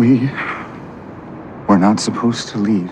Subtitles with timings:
[0.00, 0.30] We
[1.68, 2.90] were not supposed to leave.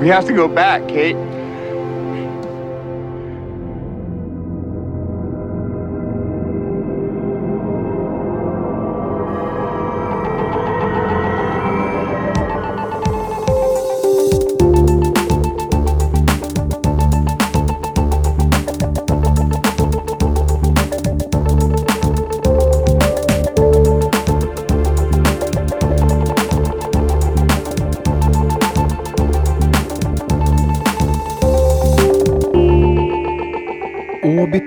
[0.00, 1.14] We have to go back, Kate.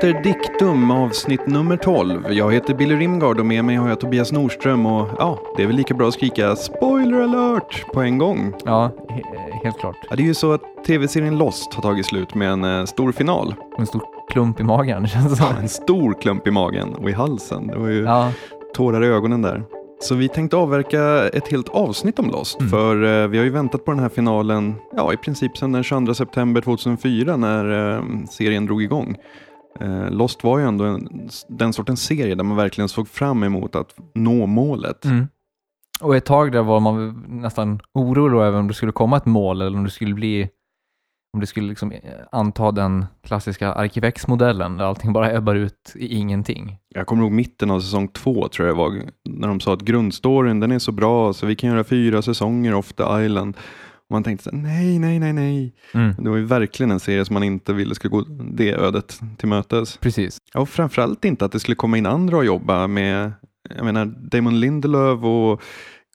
[0.04, 2.32] Obiter Dictum avsnitt nummer 12.
[2.34, 5.68] Jag heter Billy Rimgard och med mig har jag Tobias Norström och ja, det är
[5.68, 8.54] väl lika bra att skrika spoiler alert på en gång.
[8.66, 9.96] Ja, he- helt klart.
[10.10, 13.12] Ja, det är ju så att tv-serien Lost har tagit slut med en eh, stor
[13.12, 13.56] final.
[13.78, 14.02] En stor
[14.32, 15.56] klump i magen känns det som.
[15.62, 17.68] En stor klump i magen och i halsen.
[17.68, 18.32] Det var ju Ja,
[18.76, 19.64] tårar i ögonen där.
[20.00, 22.70] Så vi tänkte avverka ett helt avsnitt om Lost, Mm.
[22.70, 25.84] för eh, vi har ju väntat på den här finalen, ja i princip sedan den
[25.84, 29.16] 22 september 2004 när eh, serien drog igång.
[29.80, 33.76] Eh, Lost var ju ändå en, den sortens serie där man verkligen såg fram emot
[33.76, 35.06] att nå målet.
[35.06, 35.28] mm.
[36.02, 39.62] Och ett tag där var man nästan orolig över om det skulle komma ett mål
[39.62, 40.50] eller om det skulle bli
[41.34, 42.00] om det skulle liksom eh,
[42.32, 46.78] anta den klassiska Arkivex-modellen där allting bara ebbar ut i ingenting.
[46.90, 49.82] Jag kommer ihåg mitten av säsong två tror jag det var, när de sa att
[49.82, 53.58] grundstoryn den är så bra så vi kan göra fyra säsonger of The Island.
[54.12, 55.74] Man tänkte så här, nej, nej, nej, nej.
[55.94, 56.16] Mm.
[56.18, 59.48] Det var ju verkligen en serie som man inte ville skulle gå det ödet till
[59.48, 59.98] mötes.
[59.98, 60.38] Precis.
[60.54, 63.32] Och framförallt inte att det skulle komma in andra och jobba med,
[63.76, 65.62] jag menar Damon Lindelöf och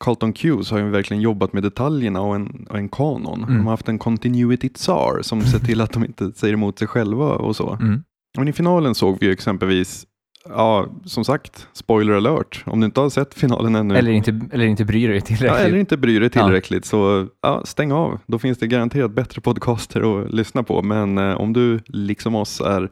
[0.04, 3.42] Carlton Cuse har ju verkligen jobbat med detaljerna och en, och en kanon.
[3.42, 3.56] Mm.
[3.56, 6.88] De har haft en continuity tsar som ser till att de inte säger emot sig
[6.88, 7.72] själva och så.
[7.72, 8.02] Mm.
[8.38, 10.06] Men i finalen såg vi ju exempelvis,
[10.48, 13.96] ja som sagt, spoiler alert, om du inte har sett finalen ännu.
[13.96, 15.66] Eller, inte, eller inte bryr dig Ja, tillräckligt.
[15.66, 18.18] eller inte bryr dig tillräckligt så ja, stäng av.
[18.26, 20.82] Då finns det garanterat bättre podcaster att lyssna på.
[20.82, 22.90] Men eh, om du liksom oss är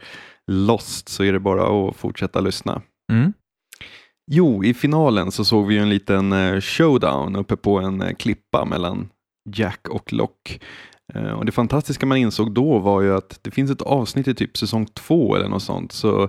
[0.50, 2.82] lost så är det bara att fortsätta lyssna.
[3.12, 3.32] Mm.
[4.31, 8.64] Jo, i finalen så såg vi en liten eh, showdown uppe på en eh, klippa
[8.64, 9.09] mellan
[9.56, 10.60] Jack och Lock.
[11.14, 14.34] Eh, och det fantastiska man insåg då var ju att det finns ett avsnitt i
[14.34, 15.93] typ säsong två eller något sånt.
[15.93, 16.28] Så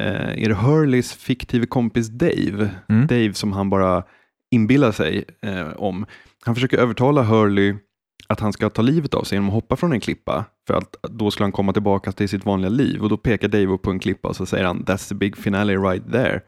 [0.00, 3.06] är det Hurleys fiktive kompis Dave, Mm.
[3.06, 4.04] Dave som han bara
[4.50, 6.06] inbillar sig eh, om.
[6.44, 7.76] Han försöker övertala Hurley
[8.28, 10.44] att han ska ta livet av sig genom att hoppa från en klippa.
[10.66, 13.02] För att då skulle han komma tillbaka till sitt vanliga liv.
[13.02, 15.36] Och då pekar Dave upp på en klippa och så säger han That's the big
[15.36, 16.40] finale right there.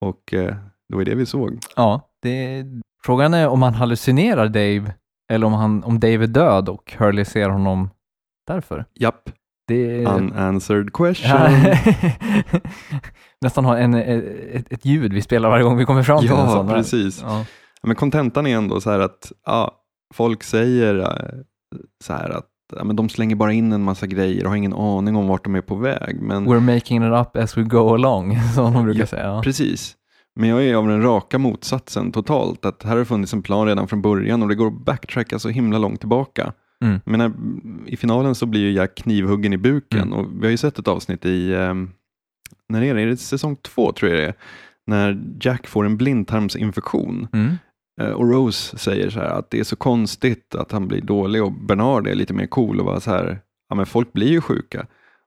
[0.00, 0.56] Och eh,
[0.88, 1.58] det var det vi såg.
[1.76, 2.64] Ja, det,
[3.04, 4.94] frågan är om han hallucinerar Dave
[5.32, 7.90] eller om, han, om Dave är död och Hurley ser honom
[8.46, 8.84] därför.
[8.94, 9.30] Japp,
[9.68, 11.30] Det, unanswered question.
[13.40, 16.36] Nästan ha en, ett, ett ljud vi spelar varje gång vi kommer fram till en
[16.36, 16.68] Ja, sån.
[16.68, 16.74] här.
[16.76, 17.22] precis.
[17.22, 17.44] Ja.
[17.82, 19.70] Men kontentan är ändå så här att ja,
[20.14, 21.38] folk säger eh,
[22.04, 24.72] så här att ja, men de slänger bara in en massa grejer och har ingen
[24.74, 26.22] aning om vart de är på väg.
[26.22, 29.26] Men We're making it up as we go along, som de brukar Ja, säga.
[29.26, 29.42] Ja.
[29.42, 29.94] Precis.
[30.40, 32.64] Men jag är av den raka motsatsen totalt.
[32.64, 35.48] Att här har funnits en plan redan från början och det går att backtracka så
[35.48, 36.52] himla långt tillbaka.
[36.84, 37.00] Mm.
[37.04, 40.12] Men i finalen så blir ju Jack knivhuggen i buken Mm.
[40.12, 41.90] och vi har ju sett ett avsnitt i, ehm,
[42.68, 43.02] när är det?
[43.02, 44.34] Är det säsong två tror jag det är?
[44.86, 47.54] När Jack får en blindtarmsinfektion Mm.
[48.00, 51.44] Eh, och Rose säger så här att det är så konstigt att han blir dålig
[51.44, 53.38] och Bernard är lite mer cool och bara så här,
[53.68, 54.86] ja men folk blir ju sjuka.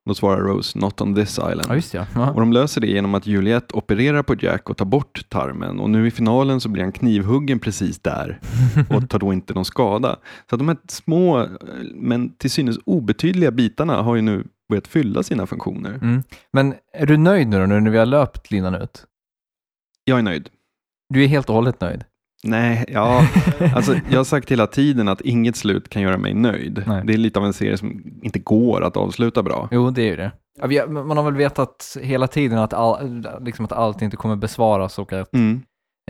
[0.09, 1.65] Då svarar Rose, not on this island.
[1.67, 2.05] Ja, just ja.
[2.15, 2.31] ja.
[2.31, 5.89] Och de löser det genom att Juliette opererar på Jack och tar bort tarmen och
[5.89, 8.39] nu i finalen så blir han knivhuggen precis där
[8.89, 10.15] och tar då inte någon skada.
[10.49, 11.47] Så de här små
[11.93, 15.93] men till synes obetydliga bitarna har ju nu börjat fylla sina funktioner.
[15.93, 16.23] Mm.
[16.53, 19.05] Men är du nöjd nu då, nu när vi har löpt linan ut?
[20.03, 20.49] Jag är nöjd.
[21.09, 22.03] Du är helt och hållet nöjd?
[22.43, 23.27] Nej, ja,
[23.75, 26.83] alltså jag har sagt hela tiden att inget slut kan göra mig nöjd.
[26.87, 27.01] Nej.
[27.05, 29.67] Det är lite av en serie som inte går att avsluta bra.
[29.71, 30.31] Jo, det är ju det.
[30.87, 35.13] Man har väl vetat hela tiden att, all, liksom att allt inte kommer besvaras och
[35.13, 35.61] att Mm.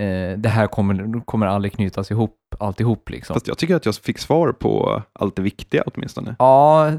[0.02, 3.34] eh, det här kommer, kommer aldrig knytas ihop, alltihop liksom.
[3.34, 6.36] Fast jag tycker att jag fick svar på allt det viktiga åtminstone.
[6.40, 6.92] Ja,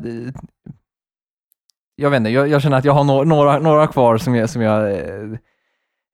[1.97, 4.51] jag vet inte, jag, jag känner att jag har no några, några kvar som jag,
[4.51, 5.39] som jag eh,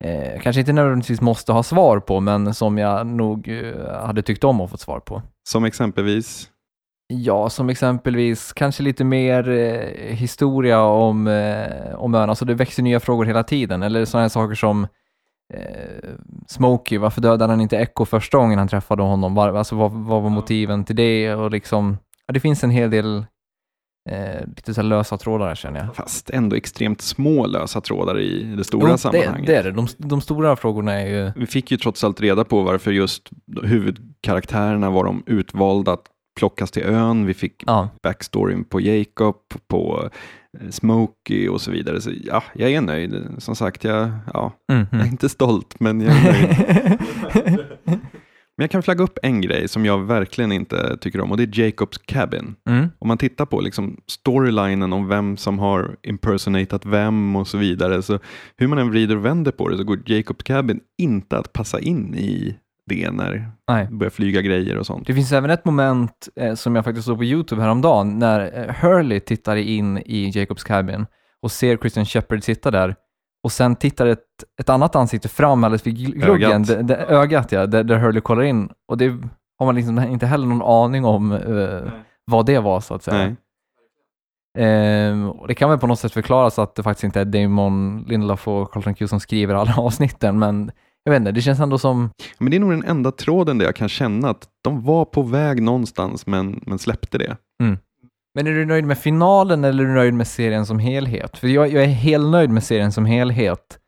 [0.04, 4.44] eh, kanske inte nödvändigtvis måste ha svar på, men som jag nog eh, hade tyckt
[4.44, 5.22] om att få svar på.
[5.48, 6.50] Som exempelvis,
[7.08, 12.30] Ja, som exempelvis kanske lite mer eh, historia om, eh, om ön.
[12.30, 13.82] Alltså det växer nya frågor hela tiden.
[13.82, 14.86] Eller sådana här saker som
[15.54, 16.10] eh,
[16.46, 19.34] Smokey, varför dödade han inte Echo första gången han träffade honom?
[19.34, 21.34] Var, alltså vad, vad var motiven till det?
[21.34, 23.24] Och liksom, ja, det finns en hel del
[24.06, 25.96] eh, lite så lösa trådar känner jag.
[25.96, 29.46] Fast ändå extremt små lösa trådar i det stora Jo, sammanhanget.
[29.46, 29.70] det, det är det.
[29.72, 31.32] De, de stora frågorna är ju...
[31.36, 33.30] Vi fick ju trots allt reda på varför just
[33.62, 36.04] huvudkaraktärerna var de utvalda att
[36.38, 37.26] plockas till ön.
[37.26, 39.36] Vi fick Ja, backstoryn på Jacob,
[39.68, 40.10] på
[40.60, 42.00] eh, Smokey och så vidare.
[42.00, 43.24] Så ja, jag är nöjd.
[43.38, 46.32] Som sagt, jag, ja, mm, jag är inte stolt, men jag är
[47.44, 47.58] nöjd.
[48.56, 51.42] Men jag kan flagga upp en grej som jag verkligen inte tycker om och det
[51.42, 52.54] är Jacobs Cabin.
[52.68, 52.88] mm.
[52.98, 58.02] Om man tittar på liksom storylinen om vem som har impersonatat vem och så vidare,
[58.02, 58.18] så
[58.56, 61.80] hur man än vrider och vänder på det så går Jacobs Cabin inte att passa
[61.80, 62.56] in i
[62.86, 63.86] det när Nej.
[63.90, 65.06] det börjar flyga grejer och sånt.
[65.06, 68.74] Det finns även ett moment eh, som jag faktiskt såg på YouTube häromdagen när eh,
[68.74, 71.06] Hurley tittar in i Jacobs cabin
[71.42, 72.94] och ser Christian Shepard sitta där
[73.46, 74.24] och sen tittar ett,
[74.60, 76.66] ett annat ansikte fram alldeles vid gl- gluggen, Ögat.
[76.66, 79.08] det, det, ögat ja, där, där Hurley kollar in och det
[79.58, 81.92] har man liksom inte heller någon aning om eh,
[82.24, 83.36] vad det var så att säga.
[84.58, 88.04] Ehm, och det kan väl på något sätt förklaras att det faktiskt inte är Damon
[88.08, 90.70] Lindelof och Carlton Q som skriver alla avsnitten, men
[91.04, 93.66] jag vet inte, det känns ändå som, Men det är nog den enda tråden där
[93.66, 97.36] jag kan känna att de var på väg någonstans men, men släppte det.
[98.36, 101.38] Men är du nöjd med finalen eller är du nöjd med serien som helhet?
[101.38, 103.78] För jag, jag är helt nöjd med serien som helhet,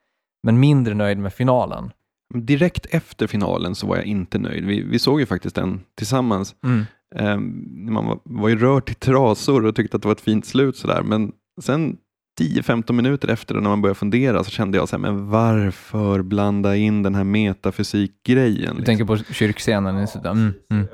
[0.42, 1.90] men mindre nöjd med finalen.
[2.34, 4.64] Direkt efter finalen så var jag inte nöjd.
[4.64, 6.54] Vi, vi såg ju faktiskt den tillsammans.
[7.16, 10.46] Ehm, man var, var ju rörd till trasor och tyckte att det var ett fint
[10.46, 11.02] slut sådär.
[11.02, 11.96] Men sen
[12.40, 16.22] 10-15 minuter efter det, när man började fundera så kände jag så här, men varför
[16.22, 18.60] blanda in den här metafysikgrejen?
[18.60, 18.84] Du liksom?
[18.84, 20.32] tänker på kyrkscenen slutet?
[20.32, 20.86] Mm, mm.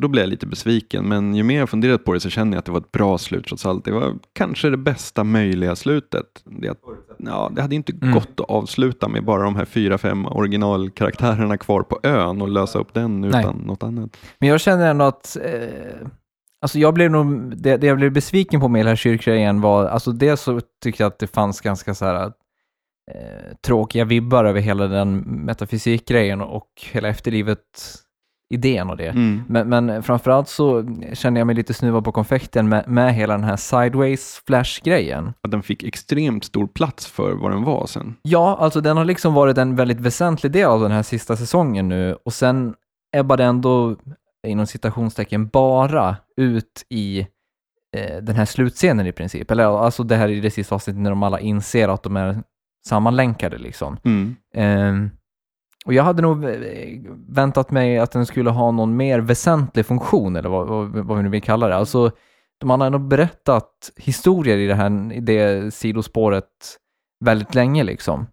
[0.00, 2.52] Så då blev jag lite besviken, men ju mer jag funderat på det så känner
[2.52, 3.84] jag att det var ett bra slut trots allt.
[3.84, 6.26] Det var kanske det bästa möjliga slutet.
[6.44, 6.74] Det,
[7.18, 8.14] ja, det hade inte Mm.
[8.14, 12.78] gått att avsluta med bara de här fyra, fem originalkaraktärerna kvar på ön och lösa
[12.78, 13.28] upp den Nej.
[13.28, 14.16] utan något annat.
[14.38, 16.06] Men jag känner ändå att, eh,
[16.62, 20.12] alltså jag blev nog, det, det jag blev besviken på med hela kyrkgrejen var, alltså
[20.12, 22.24] dels så tyckte jag att det fanns ganska så här
[23.14, 27.08] eh, tråkiga vibbar över hela den metafysikgrejen och hela
[28.50, 29.08] efterlivet-idén och det.
[29.08, 29.42] Mm.
[29.48, 33.44] Men, men framförallt så kände jag mig lite snuvad på konfekten med, med hela den
[33.44, 35.32] här sideways flash-grejen.
[35.42, 38.16] Att den fick extremt stor plats för vad den var sen.
[38.22, 41.88] Ja, alltså den har liksom varit en väldigt väsentlig del av den här sista säsongen
[41.88, 42.74] nu och sen
[43.16, 43.96] ebbade ändå
[44.46, 47.26] inom citationstecken bara ut i
[47.96, 49.50] eh, den här slutscenen i princip.
[49.50, 52.42] Eller alltså det här i det sista avsnittet när de alla inser att de är
[52.86, 53.96] sammanlänkade liksom.
[54.04, 54.36] Mm.
[54.54, 55.10] Ehm,
[55.86, 56.50] och jag hade nog eh,
[57.28, 61.22] väntat mig att den skulle ha någon mer väsentlig funktion, eller vad, vad, vad vi
[61.22, 61.76] nu vill kalla det.
[61.76, 62.10] Alltså,
[62.60, 66.46] de har ändå berättat historier i det här i det sidospåret
[67.24, 68.26] väldigt länge liksom.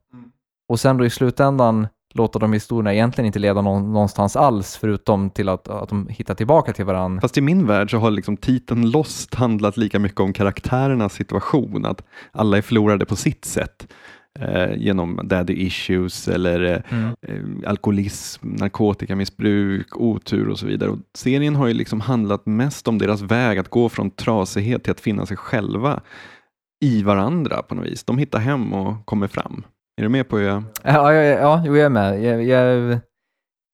[0.69, 5.29] Och sen då i slutändan låter de historierna egentligen inte leda någon, någonstans alls, förutom
[5.29, 7.21] till att, att de hittar tillbaka till varandra.
[7.21, 11.85] Fast i min värld så har liksom titeln Lost handlat lika mycket om karaktärernas situation,
[11.85, 13.93] att alla är förlorade på sitt sätt.
[14.41, 17.15] Eh, genom daddy issues eller eh, Mm.
[17.63, 20.89] eh, alkoholism, narkotikamissbruk, otur och så vidare.
[20.89, 24.91] Och serien har ju liksom handlat mest om deras väg att gå från trasighet till
[24.91, 26.01] att finna sig själva
[26.85, 28.03] i varandra på något vis.
[28.03, 29.63] De hittar hem och kommer fram.
[29.97, 30.63] Är du med på hur jag...
[30.83, 32.23] Ja, ja, ja, jag är med.
[32.23, 32.75] Jag, jag,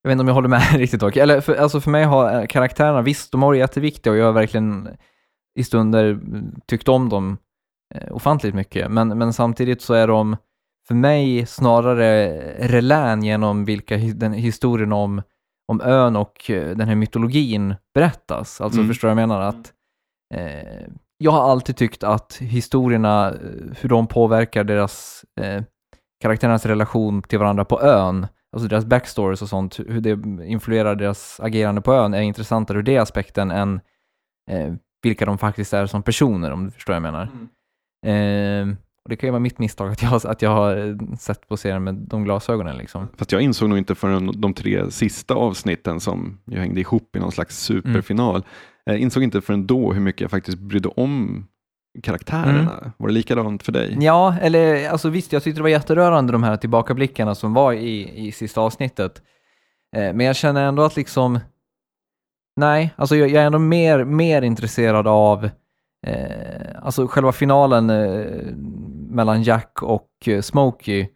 [0.03, 1.15] jag vet inte om jag håller med riktigt dock.
[1.17, 4.33] Eller för, alltså för mig har karaktärerna, visst, de har varit jätteviktiga och jag har
[4.33, 4.89] verkligen
[5.59, 6.19] i stunder
[6.67, 7.37] tyckt om dem
[8.11, 8.91] ofantligt mycket.
[8.91, 10.37] Men, men samtidigt så är de
[10.87, 12.29] för mig snarare
[12.67, 15.21] relän genom vilka den historien om,
[15.67, 18.61] om ön och eh, den här mytologin berättas.
[18.61, 18.89] Alltså Mm.
[18.89, 19.41] förstår jag menar?
[19.41, 19.73] Att,
[20.35, 23.35] eh, jag har alltid tyckt att historierna, eh,
[23.81, 25.63] hur de påverkar deras eh,
[26.21, 31.39] karaktärernas relation till varandra på ön, alltså deras backstories och sånt, hur det influerar deras
[31.39, 33.81] agerande på ön är intressantare ur det aspekten än
[34.51, 37.27] eh, vilka de faktiskt är som personer, om du förstår vad jag menar.
[38.05, 38.67] Eh,
[39.03, 41.47] och det kan ju vara mitt misstag att jag, har- att jag har eh, sett
[41.47, 43.07] på serien med de glasögonen liksom.
[43.17, 47.19] Fast jag insåg nog inte förrän de tre sista avsnitten som ju hängde ihop i
[47.19, 48.43] någon slags superfinal,
[48.85, 51.45] jag insåg inte förrän då hur mycket jag faktiskt brydde om
[52.03, 52.91] karaktärerna.
[52.97, 53.97] Var det likadant för dig?
[54.01, 58.27] Ja, eller alltså visst, jag tyckte det var jätterörande de här tillbakablickarna som var i,
[58.27, 59.21] i sista avsnittet.
[59.95, 61.39] Eh, men jag känner ändå att liksom,
[62.55, 65.49] nej, alltså jag, jag är ändå mer, mer intresserad av
[66.07, 66.21] eh,
[66.81, 68.25] alltså själva finalen eh,
[69.13, 71.07] mellan Jack och eh, Smokey.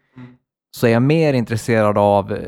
[0.76, 2.38] Så är jag mer intresserad av eh,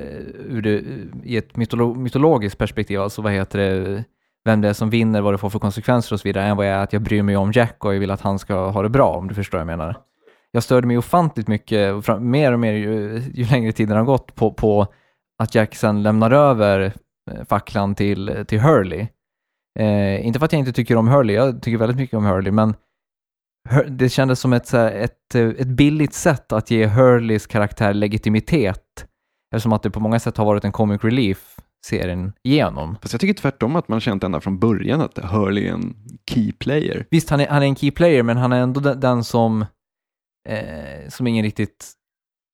[0.48, 0.82] ur det,
[1.24, 4.04] i ett mytolo- mytologiskt perspektiv, alltså vad heter det,
[4.44, 6.66] vem det är som vinner, vad det får för konsekvenser och så vidare, än vad
[6.66, 8.82] jag är att jag bryr mig om Jack och jag vill att han ska ha
[8.82, 9.96] det bra, om du förstår vad jag menar.
[10.52, 14.34] Jag störde mig ofantligt mycket, fram, mer och mer ju, ju längre tiden har gått,
[14.34, 14.86] på, på
[15.38, 16.92] att Jack sen lämnar över
[17.30, 19.06] eh, facklan till, till Hurley.
[19.78, 22.52] Eh, inte för att jag inte tycker om Hurley, jag tycker väldigt mycket om Hurley,
[22.52, 22.74] men
[23.88, 29.06] det kändes som ett, här, ett, eh, ett billigt sätt att ge Hurleys karaktär legitimitet.
[29.54, 32.96] Eftersom att det på många sätt har varit en comic relief serien igenom.
[33.02, 35.94] Fast jag tycker tvärtom att man känt ända från början att Hurley är en
[36.30, 37.06] key player.
[37.10, 39.64] Visst, han är, han är en key player, men han är ändå den, den som,
[40.48, 41.92] eh, som ingen riktigt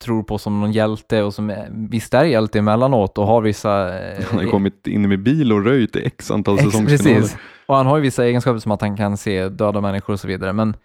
[0.05, 3.99] tror på som någon hjälte och som är, visst är hjälte emellanåt och har vissa...
[3.99, 7.21] Eh, Han har kommit in med bil och röjt i x antal Ex- säsongsfinaler.
[7.21, 7.37] Precis.
[7.67, 10.29] Och han har ju vissa egenskaper som att han kan se döda människor och så
[10.29, 10.77] vidare, men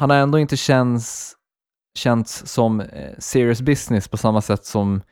[0.00, 1.34] han har ändå inte känts,
[1.98, 2.86] känts som eh,
[3.18, 5.02] serious business på samma sätt som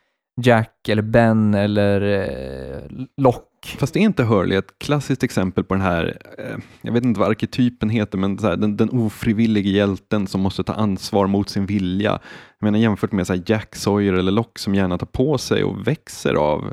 [0.40, 3.76] Jack eller Ben eller eh, Lock.
[3.78, 7.28] Fast är inte Hurley ett klassiskt exempel på den här, eh, jag vet inte vad
[7.28, 11.66] arketypen heter, men så här, den, den ofrivillige hjälten som måste ta ansvar mot sin
[11.66, 12.11] vilja.
[12.59, 15.64] Jag menar jämfört med så här, Jack Sawyer eller Lock som gärna tar på sig
[15.64, 16.73] och växer av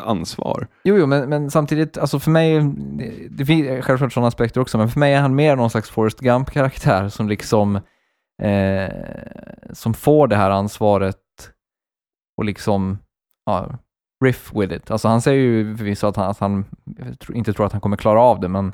[0.00, 0.66] ansvar.
[0.84, 4.78] Jo, jo, men, men samtidigt, alltså för mig, det, det finns självklart sådana aspekter också,
[4.78, 7.76] men för mig är han mer någon slags Forrest Gump-karaktär som liksom,
[8.42, 8.90] eh,
[9.72, 11.16] som får det här ansvaret
[12.36, 12.98] och liksom,
[13.46, 13.78] ja,
[14.24, 14.90] riff with it.
[14.90, 16.64] Alltså han säger ju förvisso att han, att han
[17.34, 18.66] inte tror att han kommer klara av det, men,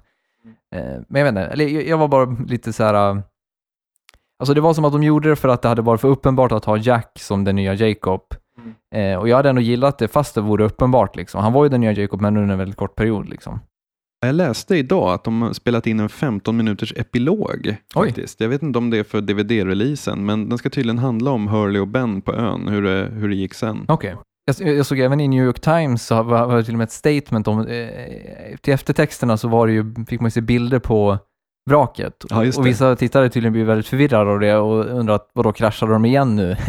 [0.75, 3.23] eh, men jag vet inte, eller jag, jag var bara lite så här,
[4.39, 6.53] alltså det var som att de gjorde det för att det hade varit för uppenbart
[6.53, 8.23] att ha Jack som den nya Jacob.
[8.95, 11.17] Eh, och jag hade ändå gillat det fast det vore uppenbart.
[11.17, 11.43] Liksom.
[11.43, 13.29] Han var ju den nya Jacob, men under en väldigt kort period.
[13.29, 13.61] Liksom.
[14.27, 17.77] Jag läste idag att de spelat in en 15 minuters epilog.
[17.95, 18.07] Oj.
[18.07, 18.41] faktiskt.
[18.41, 21.81] Jag vet inte om det är för DVD-releasen, men den ska tydligen handla om Hurley
[21.81, 23.85] och Ben på ön, hur det, hur det gick sen.
[23.89, 24.17] Okej.
[24.59, 26.85] Jag, jag såg även i New York Times så var, var det till och med
[26.85, 30.79] ett statement om, eh, till eftertexterna så var det ju, fick man ju se bilder
[30.79, 31.19] på
[31.71, 32.25] vraket.
[32.29, 36.05] Ja, och vissa tittare tydligen blev väldigt förvirrade av det och undrar vadå, kraschade de
[36.05, 36.57] igen nu?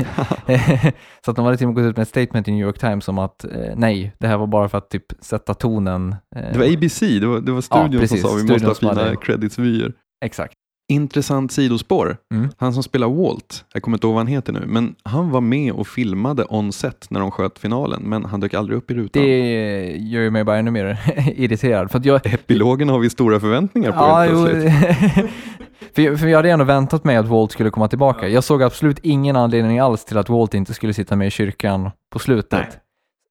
[1.25, 2.79] så att de hade till och med gått ut med ett statement i New York
[2.79, 6.15] Times om att eh, nej, det här var bara för att typ sätta tonen.
[6.35, 8.21] Eh, Det var ABC, det var, det var studion precis.
[8.21, 9.93] som sa vi måste ha fina hade- creditsvyer.
[10.25, 10.53] Exakt.
[10.89, 12.17] Intressant sidospår.
[12.33, 12.49] Mm.
[12.57, 15.41] Han som spelar Walt, jag kommer inte ihåg vad han heter nu, men han var
[15.41, 18.93] med och filmade on set när de sköt finalen, men han dök aldrig upp i
[18.93, 19.23] rutan.
[19.23, 20.99] Det gör ju mig bara ännu mer
[21.35, 21.91] irriterad.
[21.91, 25.29] För jag, Epilogen har vi stora förväntningar på Ja, helt jo, plötsligt.
[25.95, 28.27] för, jag- för jag hade ändå väntat mig att Walt skulle komma tillbaka.
[28.27, 31.89] Jag såg absolut ingen anledning alls till att Walt inte skulle sitta med i kyrkan
[32.13, 32.77] på slutet.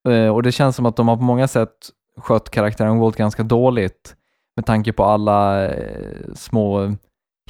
[0.09, 1.73] Eh, och det känns som att de har på många sätt
[2.19, 4.15] skött karaktären Walt ganska dåligt
[4.57, 5.73] med tanke på alla eh,
[6.35, 6.95] små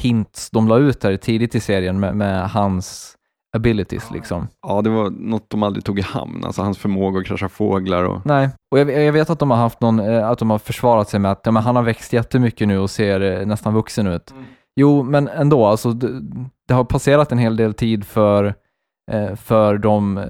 [0.01, 3.13] hints de la ut där tidigt i serien med, med hans
[3.57, 4.49] abilities liksom.
[4.67, 8.05] Ja, det var något de aldrig tog i hamn, alltså hans förmåga att krascha fåglar
[8.05, 10.59] och Nej, och jag, jag vet att de har haft någon, eh, att de har
[10.59, 13.75] försvarat sig med att ja, men han har växt jättemycket nu och ser eh, nästan
[13.75, 14.35] vuxen ut.
[14.81, 16.21] Jo, men ändå, alltså, det,
[16.69, 18.55] det har passerat en hel del tid för,
[19.13, 20.25] eh, för de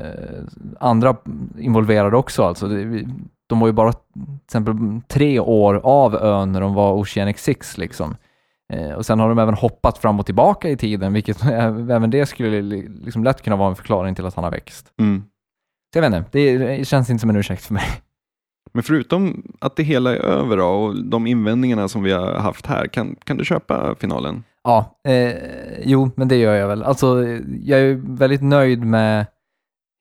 [0.81, 1.17] andra
[1.59, 2.43] involverade också.
[2.45, 3.09] Alltså, det, vi-
[3.49, 4.03] de var ju bara till
[4.45, 4.75] exempel
[5.09, 7.79] tre år av ön när de var Oceanic Six.
[7.79, 8.17] Liksom.
[8.73, 11.45] Eh, och sen har de även hoppat fram och tillbaka i tiden, vilket
[11.91, 14.93] även det skulle li- liksom lätt kunna vara en förklaring till att han har växt.
[15.01, 15.25] mm.
[15.93, 17.87] Så jag vet inte, det, känns inte som en ursäkt för mig.
[18.73, 22.67] Men förutom att det hela är över då, och de invändningarna som vi har haft
[22.67, 24.45] här, kan, kan du köpa finalen?
[24.65, 25.35] Ja, eh,
[25.85, 26.83] jo, men det gör jag väl.
[26.83, 27.25] Alltså,
[27.63, 29.27] jag är väldigt nöjd med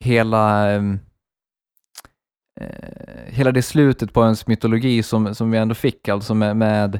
[0.03, 1.00] hela, ehm,
[2.62, 7.00] eh, hela det slutet på ens mytologi som, som vi ändå fick, alltså med, med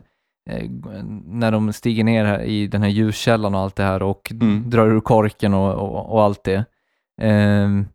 [1.26, 4.70] när de stiger ner här i den här ljuskällan och allt det här och Mm.
[4.70, 6.66] drar ur korken och, och, och allt det.
[7.22, 7.86] Ehm,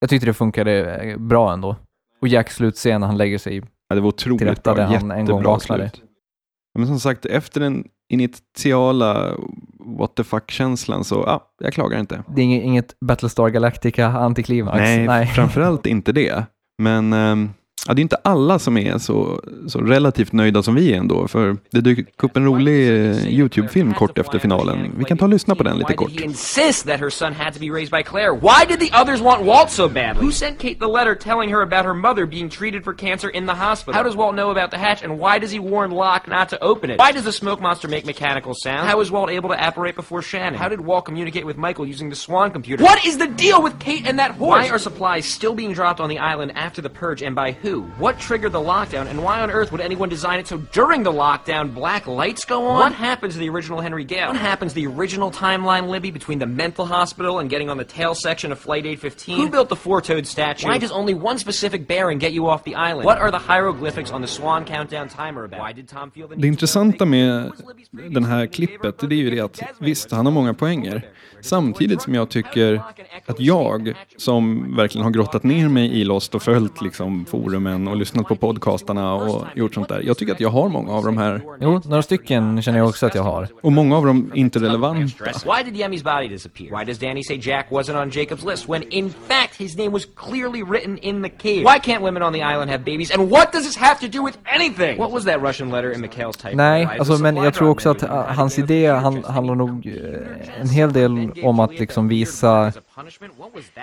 [0.00, 1.76] jag tyckte det funkade eh, bra ändå.
[2.20, 5.26] Och Jacks slutscen när han lägger sig Ja, det var otroligt rätta där han en
[5.26, 5.90] gång vaknade.
[5.94, 9.36] Ja, Men som sagt, efter den initiala
[9.78, 12.22] what the fuck-känslan så, ja, jag klagar inte.
[12.36, 14.78] Det är inget, Battlestar Galactica antiklimax.
[14.78, 16.44] Nej, framförallt inte det.
[16.78, 17.50] Men ehm,
[17.86, 21.28] ja, det är inte alla som är så, så relativt nöjda som vi är ändå.
[21.28, 24.92] För det dök upp en rolig eh, YouTube-film kort efter finalen.
[24.98, 26.08] Vi kan ta och lyssna på den lite Why kort.
[26.10, 28.34] did he insist that her son had to be raised by Claire?
[28.34, 30.24] Why did the others want Walt so badly?
[30.26, 33.46] Who sent Kate the letter telling her about her mother being treated for cancer in
[33.46, 33.94] the hospital?
[33.94, 36.56] How does Walt know about the hatch, and why does he warn Locke not to
[36.62, 36.98] open it?
[36.98, 38.90] Why does the smoke monster make mechanical sounds?
[38.90, 40.58] How is Walt able to apparate before Shannon?
[40.58, 42.84] How did Walt communicate with Michael using the Swan computer?
[42.84, 44.68] What is the deal with Kate and that horse?
[44.68, 47.69] Why are supplies still being dropped on the island after the purge, and by who?
[47.78, 51.12] What triggered the lockdown, and why on earth would anyone design it so during the
[51.12, 52.78] lockdown black lights go on?
[52.78, 54.28] What happens to the original Henry Gale?
[54.28, 57.84] What happens to the original timeline, Libby, between the mental hospital and getting on the
[57.84, 59.36] tail section of Flight 815?
[59.36, 60.68] Who built the four-toed statue?
[60.68, 63.06] Why does only one specific bearing get you off the island?
[63.06, 65.60] What are the hieroglyphics on the Swan countdown timer about?
[65.60, 67.52] Why did Tom feel the need Det intressanta med
[67.92, 71.02] den här klippet, det är ju det att visst, han har många poänger.
[71.42, 72.82] Samtidigt som jag tycker
[73.26, 77.88] att jag, som verkligen har grottat ner mig i Lost och följt liksom forum mediumen
[77.88, 80.02] och lyssnat på podcastarna och gjort sånt där.
[80.04, 81.42] Jag tycker att jag har många av de här.
[81.60, 83.48] Jo, några stycken känner jag också att jag har.
[83.62, 85.24] Och många av dem inte relevanta.
[85.44, 86.78] Why did Yemi's body disappear?
[86.78, 90.06] Why does Danny say Jack wasn't on Jacob's list when in fact his name was
[90.14, 91.64] clearly written in the cave?
[91.64, 93.10] Why can't women on the island have babies?
[93.10, 94.98] And what does this have to do with anything?
[94.98, 96.54] What was that Russian letter in Mikhail's type?
[96.54, 100.68] Nej, alltså, men jag tror också att uh, hans idé han, handlar nog uh, en
[100.68, 102.72] hel del om att liksom visa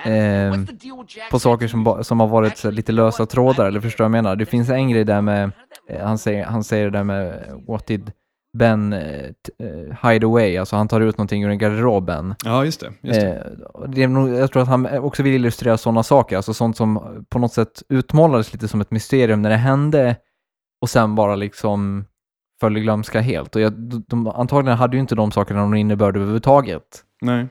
[0.05, 0.53] eh,
[1.31, 4.35] på saker som, som har varit lite lösa trådar, eller förstår jag menar?
[4.35, 5.51] Det finns en grej där med,
[5.89, 8.11] eh, han, säger, han säger det där med What did
[8.57, 9.25] Ben eh,
[9.59, 10.57] eh, hide away?
[10.57, 12.35] Alltså han tar ut någonting ur en garderoben.
[12.45, 12.93] Ja, just det.
[13.01, 13.33] Just det.
[13.33, 17.25] Eh, det nog, jag tror att han också vill illustrera sådana saker, alltså sånt som
[17.29, 20.15] på något sätt utmålades lite som ett mysterium när det hände
[20.81, 22.05] och sen bara liksom
[22.59, 23.55] föll i glömska helt.
[23.55, 23.73] Och jag,
[24.07, 27.03] de, antagligen hade ju inte de sakerna någon innebörd överhuvudtaget.
[27.21, 27.47] Nej.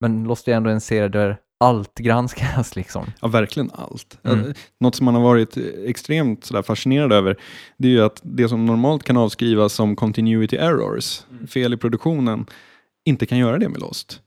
[0.00, 3.06] Men Lost är ändå en serie där allt granskas liksom.
[3.20, 4.18] Ja, verkligen allt.
[4.22, 4.52] Mm.
[4.80, 7.36] Något som man har varit extremt sådär fascinerad över,
[7.76, 12.46] det är ju att det som normalt kan avskrivas som continuity errors, fel i produktionen,
[13.04, 14.20] inte kan göra det med Lost.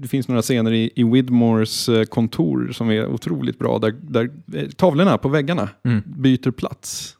[0.00, 4.30] Det finns några scener i, i Widmores eh, kontor som är otroligt bra, där, där
[4.54, 6.02] eh, tavlorna på väggarna Mm.
[6.06, 7.14] byter plats.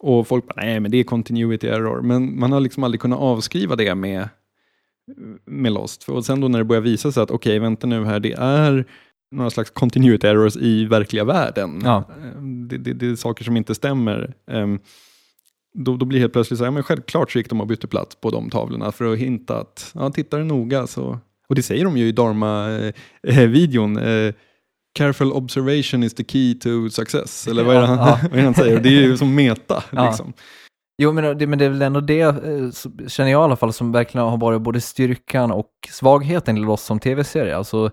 [0.00, 2.02] Och folk bara, nej men det är continuity error.
[2.02, 4.28] Men man har liksom aldrig kunnat avskriva det med,
[5.46, 6.08] med Lost.
[6.08, 8.84] Och sen då när det börjar visa sig att okej, vänta nu här, det är
[9.34, 11.80] några slags continuity errors i verkliga världen.
[11.84, 11.96] Ja.
[12.22, 14.34] Eh, Det, det, det är saker som inte stämmer.
[14.50, 14.78] Ehm,
[15.74, 17.86] Då, då blir helt plötsligt så här, ja, men självklart så gick de och bytte
[17.86, 21.62] plats på de tavlorna för att hinta att, ja, tittar du noga så, och det
[21.62, 24.34] säger de ju i Dharma-videon, eh,
[24.94, 28.18] careful observation is the key to success, eller vad är det han, Ja.
[28.30, 28.80] vad är han säger?
[28.80, 30.32] Det är ju som meta, liksom.
[30.98, 32.70] Jo, men det, men det är väl ändå det, eh,
[33.08, 36.84] känner jag i alla fall, som verkligen har varit både styrkan och svagheten i Lost
[36.84, 37.56] som tv-serie.
[37.56, 37.90] Alltså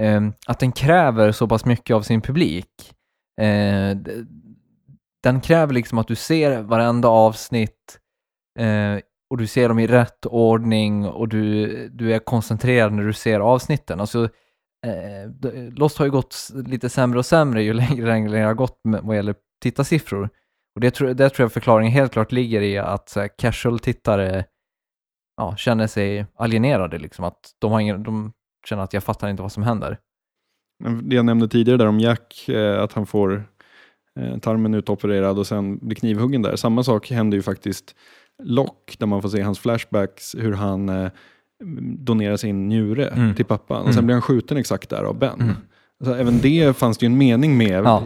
[0.00, 2.92] eh, att den kräver så pass mycket av sin publik.
[3.40, 3.96] Eh,
[5.22, 7.98] den kräver liksom att du ser varenda avsnitt
[8.58, 9.00] eh,
[9.30, 13.40] och du ser dem i rätt ordning och du, du är koncentrerad när du ser
[13.40, 14.00] avsnitten.
[14.00, 14.24] Alltså,
[14.86, 18.80] eh, Lost har ju gått lite sämre och sämre ju längre, längre det har gått
[18.84, 20.30] med, vad gäller tittarsiffror.
[20.76, 24.44] Och det tror, där tror jag förklaringen helt klart ligger i att här, casual-tittare
[25.36, 27.24] ja, känner sig alienerade, liksom.
[27.24, 28.32] Att de, har ingen, de
[28.68, 29.98] känner att jag fattar inte vad som händer.
[31.02, 33.44] Det jag nämnde tidigare där om Jack, eh, att han får
[34.20, 36.56] eh, tarmen utopererad och sen blir knivhuggen där.
[36.56, 37.94] Samma sak händer ju faktiskt
[38.42, 41.10] Lock, där man får se hans flashbacks, hur han eh,
[41.98, 43.34] donerar sin njure Mm.
[43.34, 43.76] till pappan.
[43.76, 43.94] Och Mm.
[43.94, 45.40] sen blir han skjuten exakt där av Ben.
[45.40, 45.54] Mm.
[46.04, 48.02] Så även det fanns det ju en mening med Ja.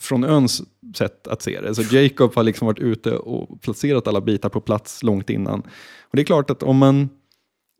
[0.00, 0.62] från öns
[0.96, 1.74] sätt att se det.
[1.74, 5.60] Så Jacob har liksom varit ute och placerat alla bitar på plats långt innan.
[6.00, 7.08] Och det är klart att om man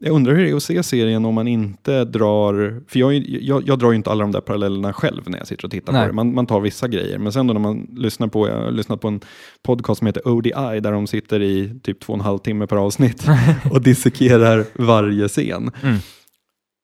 [0.02, 3.68] jag undrar hur det är att se serien om man inte drar, för jag, jag,
[3.68, 6.02] jag drar ju inte alla de där parallellerna själv när jag sitter och tittar Nej.
[6.02, 6.12] på det.
[6.12, 9.00] Man, man tar vissa grejer, men sen då när man lyssnar på, jag har lyssnat
[9.00, 9.20] på en
[9.62, 12.76] podcast som heter ODI, där de sitter i typ två och en halv timme per
[12.76, 13.26] avsnitt
[13.70, 15.70] och dissekerar varje scen.
[15.82, 15.96] Mm.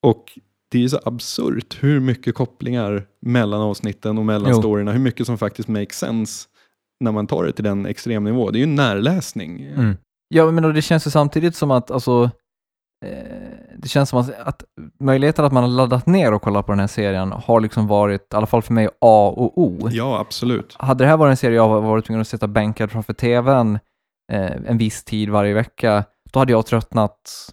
[0.02, 0.24] Och
[0.70, 4.58] det är så absurt hur mycket kopplingar mellan avsnitten och mellan Jo.
[4.58, 6.48] storyna, hur mycket som faktiskt makes sense
[7.00, 8.50] när man tar det till den extremnivå.
[8.50, 9.66] Det är ju närläsning.
[9.66, 9.96] Mm.
[10.28, 12.30] Ja, men det känns ju samtidigt som att, alltså,
[13.06, 13.10] eh,
[13.78, 14.64] det känns som att, att
[15.00, 18.32] möjligheten att man har laddat ner och kollat på den här serien har liksom varit,
[18.32, 19.88] i alla fall för mig, A och O.
[19.90, 20.76] Ja, absolut.
[20.78, 23.78] Hade det här varit en serie jag varit tvungen att sitta bänkad framför tvn
[24.32, 27.52] eh, en viss tid varje vecka, då hade jag tröttnat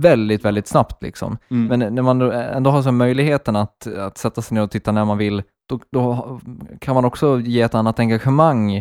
[0.00, 1.38] väldigt, väldigt snabbt liksom.
[1.50, 1.66] Mm.
[1.80, 4.92] Men när man då ändå har så möjligheten att, att sätta sig ner och titta
[4.92, 6.40] när man vill, då, då
[6.80, 8.74] kan man också ge ett annat engagemang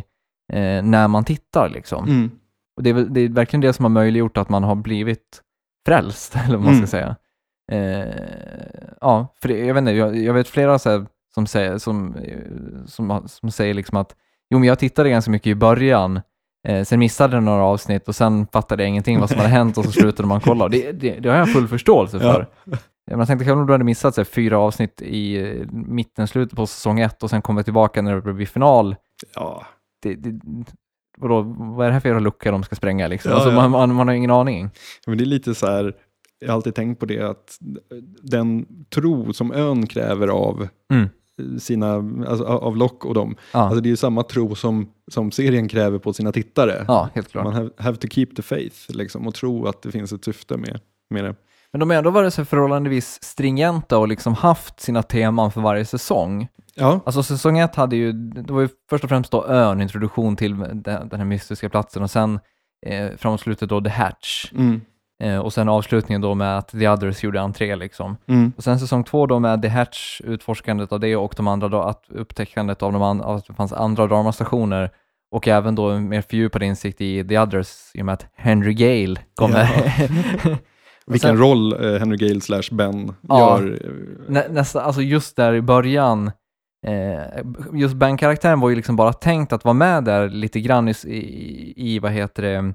[0.53, 2.05] eh, när man tittar liksom.
[2.08, 2.32] Mm.
[2.77, 5.41] Och det är, det är verkligen det som har möjliggjort att man har blivit
[5.86, 6.88] frälst, eller vad man ska Mm.
[6.88, 7.15] säga.
[7.71, 11.77] Eh, ja, för det, jag vet inte, jag, jag vet flera så här, som, säger,
[11.77, 12.38] som, eh,
[12.86, 14.15] som, som säger liksom att
[14.49, 16.21] jo, men jag tittade ganska mycket i början,
[16.67, 19.77] eh, sen missade jag några avsnitt och sen fattade jag ingenting vad som hade hänt
[19.77, 20.67] och så slutade man kolla.
[20.67, 22.47] Det, det, det har jag full förståelse för.
[23.05, 26.27] Jag menar, tänkte själv om du hade missat så här, fyra avsnitt i eh, mitten,
[26.27, 28.95] slutet på säsong ett och sen kommer tillbaka när det blir final.
[29.35, 29.65] Ja,
[30.03, 30.39] Det, det,
[31.17, 33.31] vadå, vad är det här för jävla lucka de ska spränga liksom?
[33.31, 33.55] Ja, alltså, ja.
[33.55, 34.69] Man, man, man har ingen aning.
[35.07, 35.93] men det är lite så här,
[36.39, 37.57] jag har alltid tänkt på det att
[38.21, 41.09] den tro som ön kräver av Mm.
[41.60, 41.93] Sina,
[42.28, 45.67] alltså av Lock och dem, Ja, alltså det är ju samma tro som, som serien
[45.67, 46.86] kräver på sina tittare.
[46.88, 47.43] ja helt klart.
[47.43, 50.58] Man have, have to keep the faith liksom, och tro att det finns ett syfte
[50.58, 51.36] med, med det.
[51.71, 55.86] Men de har ändå varit så förhållandevis stringenta och liksom haft sina teman för varje
[55.86, 56.47] säsong.
[56.75, 60.36] Ja, Alltså säsong ett hade ju, det var ju först och främst då ön, introduktion
[60.36, 62.39] till den, den här mystiska platsen och sen
[62.86, 64.52] eh, framåt slutet då The Hatch.
[64.52, 64.82] mm.
[65.23, 68.17] Eh, och sen avslutningen då med att The Others gjorde entré liksom.
[68.27, 68.51] Mm.
[68.58, 71.82] Och sen säsong två då med The Hatch, utforskandet av det och de andra då,
[71.82, 74.89] att upptäckandet av, de an, av att det fanns andra dramastationer
[75.32, 78.73] och även då en mer fördjupad insikt i The Others i och med att Henry
[78.73, 79.63] Gale kommer.
[81.08, 83.60] Och Vilken sen- roll eh, Henry Gale slash Ben Ja.
[83.62, 83.71] gör.
[83.86, 83.91] eh,
[84.34, 86.32] Nä, nästa, alltså just där i början,
[86.88, 90.93] eh, just Ben-karaktären var ju liksom bara tänkt att vara med där lite grann i,
[91.08, 92.73] i, i vad heter det,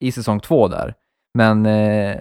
[0.00, 0.94] i säsong två där.
[1.34, 2.16] Men eh,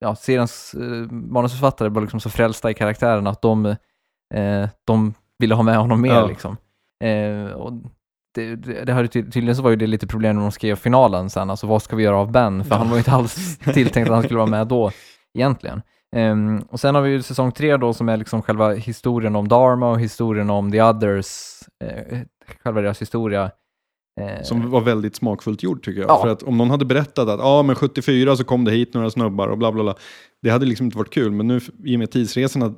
[0.00, 3.66] ja, seriens eh, manusförfattare var liksom så frälsta i karaktären att de,
[4.34, 6.26] eh, de ville ha med honom mer Ja.
[6.26, 6.56] liksom.
[7.04, 7.72] Eh, och
[8.34, 10.76] det, det, det hade ty- tydligen så var ju det lite problem när de skrev
[10.76, 12.64] finalen sen, alltså vad ska vi göra av Ben?
[12.64, 14.90] För han var ju inte alls tilltänkt att han skulle vara med då
[15.38, 15.82] egentligen.
[16.16, 19.48] Ehm, och sen har vi ju säsong tre då som är liksom själva historien om
[19.48, 21.28] Dharma och historien om the others,
[21.84, 22.18] eh,
[22.62, 23.50] själva deras historia.
[24.20, 26.10] Eh, Som var väldigt smakfullt gjord tycker jag.
[26.10, 26.22] Ja.
[26.22, 29.10] För att om någon hade berättat att ah, men 74 så kom det hit några
[29.10, 29.94] snubbar och bla bla bla.
[30.42, 31.32] Det hade liksom inte varit kul.
[31.32, 32.74] Men nu i och med tidsresorna,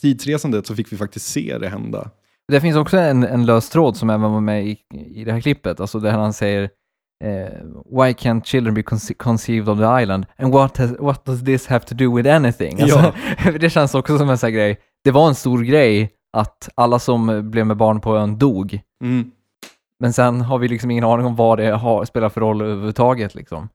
[0.00, 2.10] tidsresandet så fick vi faktiskt se det hända.
[2.52, 4.78] Det finns också en, en lös tråd som även var med i,
[5.14, 6.62] i det här klippet, alltså där han säger
[7.24, 7.58] eh,
[7.90, 10.26] Why can't children be conce- conceived on the island?
[10.38, 12.80] And what, has, what does this have to do with anything?
[12.80, 13.12] Alltså,
[13.60, 14.78] det känns också som en sån här grej.
[15.04, 18.80] Det var en stor grej att alla som blev med barn på ön dog.
[19.04, 19.30] Mm.
[20.04, 23.34] Men sen har vi liksom ingen aning om vad det har, spelar för roll överhuvudtaget.
[23.34, 23.68] Liksom.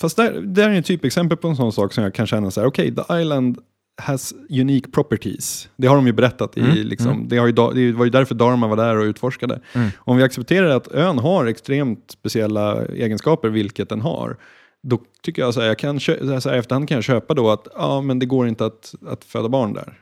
[0.00, 2.60] Fast där, där är ett typexempel på en sån sak som jag kan känna så
[2.60, 3.58] här, okej, the island
[4.02, 5.68] has unique properties.
[5.76, 7.28] Det har de ju berättat i, Mm, liksom, mm.
[7.28, 9.60] Det, ju, det var ju därför Dharma var där och utforskade.
[9.72, 9.90] Mm.
[9.98, 14.36] Om vi accepterar att ön har extremt speciella egenskaper, vilket den har,
[14.82, 17.50] då tycker jag så här, jag kan kö- så här, efterhand kan jag köpa då
[17.50, 20.00] att ja, men det går inte att, att föda barn där.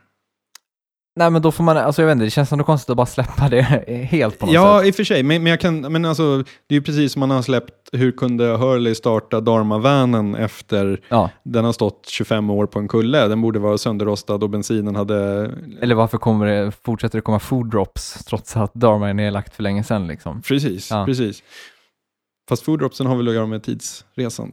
[1.15, 3.05] Nej men då får man, alltså jag vet inte, det känns ändå konstigt att bara
[3.05, 3.61] släppa det
[4.11, 4.87] helt på något Ja, sätt.
[4.87, 5.23] i och för sig.
[5.23, 8.11] Men, men, jag kan, men alltså, det är ju precis som man har släppt, hur
[8.11, 11.29] kunde Hurley starta Dharma-vanen efter Ja.
[11.43, 13.27] den har stått 25 år på en kulle.
[13.27, 15.51] Den borde vara sönderrostad och bensinen hade...
[15.81, 19.63] Eller varför kommer det, fortsätter det komma food drops trots att Dharma är nedlagt för
[19.63, 20.41] länge sedan liksom?
[20.41, 21.05] Precis, Ja.
[21.05, 21.43] precis.
[22.49, 24.51] Fast fooddropsen har väl att göra med tidsresan.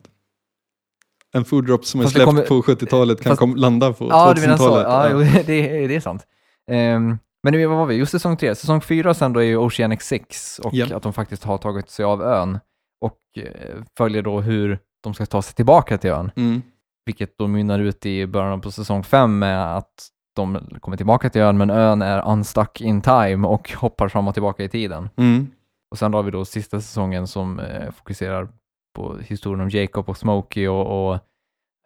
[1.33, 4.07] En fooddrop som är Fast det släppt kommer- på 70-talet kan fast- kom, landa på
[4.11, 4.63] Ja, du menar så.
[4.65, 4.87] 2000-talet.
[4.89, 6.23] Ja, jo, det, det är sant.
[6.71, 7.95] Ehm, men nu, vad var vi?
[7.95, 8.55] Just säsong tre.
[8.55, 10.97] Säsong fyra sen då är ju Oceanic Six och Ja.
[10.97, 12.59] att de faktiskt har tagit sig av ön
[13.01, 16.31] och eh, följer då hur de ska ta sig tillbaka till ön.
[16.37, 16.63] Mm.
[17.07, 21.41] vilket då mynnar ut i början på säsong fem med att de kommer tillbaka till
[21.41, 25.09] ön, men ön är unstuck in time och hoppar fram och tillbaka i tiden.
[25.17, 25.47] Mm.
[25.91, 28.49] Och sen har vi då sista säsongen som eh, fokuserar
[28.97, 31.19] på historien om Jacob och Smokey och, och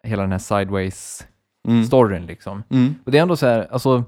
[0.03, 2.27] hela den här sideways-storyn Mm.
[2.27, 2.63] liksom.
[2.69, 2.95] Mm.
[3.05, 4.03] Och det är ändå så här, alltså,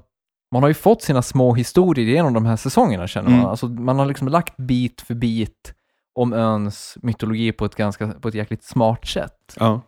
[0.52, 3.38] man har ju fått sina små historier genom de här säsongerna känner man.
[3.38, 3.50] Mm.
[3.50, 5.74] Alltså, man har liksom lagt bit för bit
[6.14, 9.54] om öns mytologi på ett ganska, på ett jäkligt smart sätt.
[9.58, 9.80] Ja.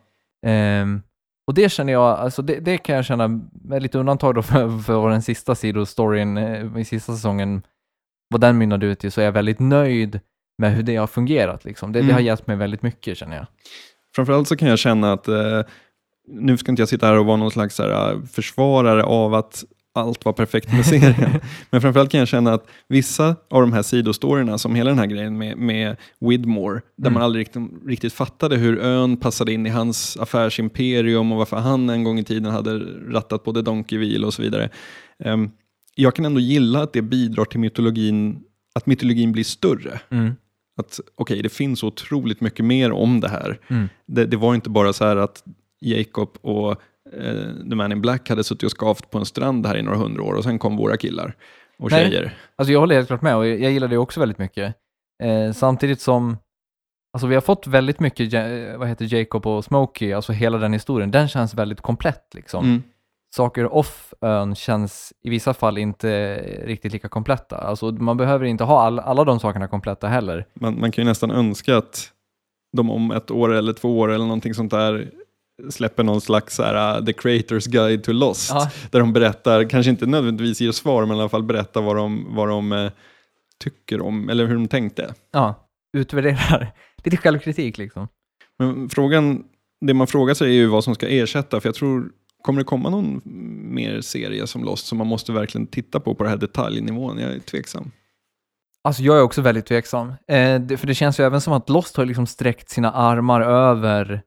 [0.45, 1.01] Ehm,
[1.47, 4.79] och det känner jag, alltså det, det kan jag känna, med lite undantag då för,
[4.79, 7.61] för den sista sidostoryn eh, i sista säsongen,
[8.29, 10.19] vad den mynnade ut i, så är jag väldigt nöjd
[10.57, 11.65] med hur det har fungerat.
[11.65, 11.91] Liksom.
[11.91, 12.13] Det, det Mm.
[12.13, 13.45] har hjälpt mig väldigt mycket känner jag.
[14.15, 15.61] Framförallt så kan jag känna att, eh,
[16.27, 19.63] nu ska inte jag sitta här och vara någon slags här, eh, försvarare av att
[19.93, 21.31] allt var perfekt med serien.
[21.69, 25.05] Men framförallt kan jag känna att vissa av de här sidostoryna, som hela den här
[25.05, 27.13] grejen med, med Widmore, där Mm.
[27.13, 31.89] man aldrig riktigt, riktigt fattade hur ön passade in i hans affärsimperium och varför han
[31.89, 34.69] en gång i tiden hade rattat både Donkeyville och så vidare.
[35.23, 35.49] Ehm,
[35.95, 38.39] jag kan ändå gilla att det bidrar till mytologin,
[38.75, 39.99] att mytologin blir större.
[40.77, 43.59] Att okej, det finns otroligt mycket mer om det här.
[43.67, 43.89] Mm.
[44.07, 45.43] Det, det var inte bara så här att
[45.81, 46.81] Jacob och
[47.17, 49.97] eh, The Man in Black hade suttit och skavt på en strand här i några
[49.97, 51.35] hundra år och sen kom våra killar
[51.79, 52.05] och Nej.
[52.05, 52.37] tjejer.
[52.55, 54.75] Alltså jag håller helt klart med och jag, gillar det också väldigt mycket.
[55.23, 56.37] Eh, samtidigt som,
[57.13, 60.73] alltså vi har fått väldigt mycket, Ja- vad heter Jacob och Smokey, alltså hela den
[60.73, 62.65] historien, den känns väldigt komplett liksom.
[62.65, 62.83] Mm.
[63.35, 67.57] saker off ön känns i vissa fall inte riktigt lika kompletta.
[67.57, 70.45] Alltså man behöver inte ha all, alla de sakerna kompletta heller.
[70.53, 72.11] Man, man kan ju nästan önska att
[72.77, 75.11] de om ett år eller två år eller någonting sånt där
[75.69, 78.51] släpper någon slags så här, uh, The Creators Guide to Lost.
[78.53, 78.71] Ja.
[78.91, 82.35] Där de berättar, kanske inte nödvändigtvis ger svar, men i alla fall berättar vad de,
[82.35, 82.91] vad de eh,
[83.59, 85.13] tycker om, eller hur de tänkte.
[85.31, 86.73] Ja, utvärderar.
[87.03, 88.07] Lite självkritik liksom.
[88.59, 89.43] Men frågan,
[89.85, 92.11] det man frågar sig är ju vad som ska ersätta, för jag tror,
[92.43, 93.21] kommer det komma någon
[93.73, 97.17] mer serie som Lost som man måste verkligen titta på på den här detaljnivån?
[97.17, 97.91] Jag är tveksam.
[98.83, 100.13] Alltså jag är också väldigt tveksam.
[100.27, 103.41] Eh, det, för det känns ju även som att Lost har liksom sträckt sina armar
[103.41, 104.21] över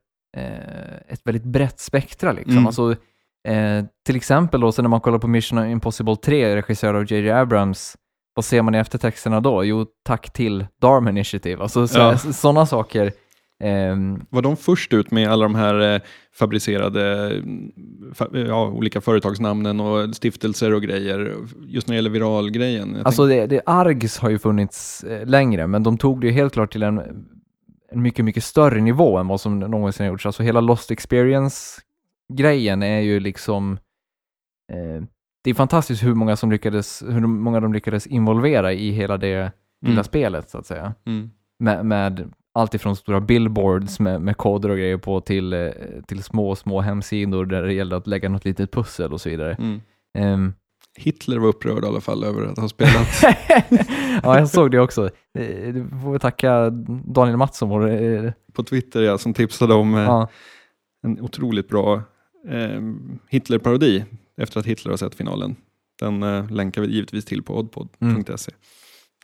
[1.07, 2.53] ett väldigt brett spektra liksom.
[2.53, 2.67] Mm.
[2.67, 2.91] Alltså,
[3.47, 7.31] eh, till exempel då, så när man kollar på Mission Impossible 3, regisserad av J.J.
[7.31, 7.97] Abrams,
[8.33, 9.63] vad ser man i eftertexterna då?
[9.63, 11.61] Jo, tack till Dharma Initiative.
[11.63, 12.17] Alltså så, Ja.
[12.17, 13.11] sådana saker
[13.63, 16.01] Ehm, Var de först ut med alla de här eh,
[16.33, 17.31] fabricerade
[18.13, 21.35] fa ja, olika företagsnamnen och stiftelser och grejer,
[21.67, 22.97] just när det gäller viralgrejen?
[23.05, 26.53] Alltså det, det, Args har ju funnits eh, längre, men de tog det ju helt
[26.53, 27.25] klart till en,
[27.91, 30.25] en mycket, mycket större nivå än vad som någonsin har gjorts.
[30.25, 33.77] Alltså hela Lost Experience-grejen är ju liksom...
[34.71, 35.03] Eh,
[35.43, 39.51] det är fantastiskt hur många, som lyckades, hur många de lyckades involvera i hela det
[39.81, 40.03] lilla Mm.
[40.03, 40.93] spelet, så att säga.
[41.05, 41.31] Mm.
[41.59, 45.69] Med, med allt ifrån stora billboards med, med koder och grejer på till, eh,
[46.07, 49.53] till små, små hemsidor där det gällde att lägga något litet pussel och så vidare.
[49.53, 49.81] Mm.
[50.17, 50.53] Ehm,
[50.97, 53.07] Hitler var upprörd i alla fall över att ha spelat.
[54.23, 55.05] ja, jag såg det också.
[55.39, 56.69] Eh, Du får vi tacka
[57.05, 60.29] Daniel Mattsson, vår, eh, på Twitter ja, som tipsade om eh, ja,
[61.03, 62.01] en otroligt bra
[62.49, 62.81] eh,
[63.29, 64.05] Hitler-parodi
[64.41, 65.55] efter att Hitler har sett finalen.
[65.99, 68.51] Den eh, länkar vi givetvis till på oddpod.se.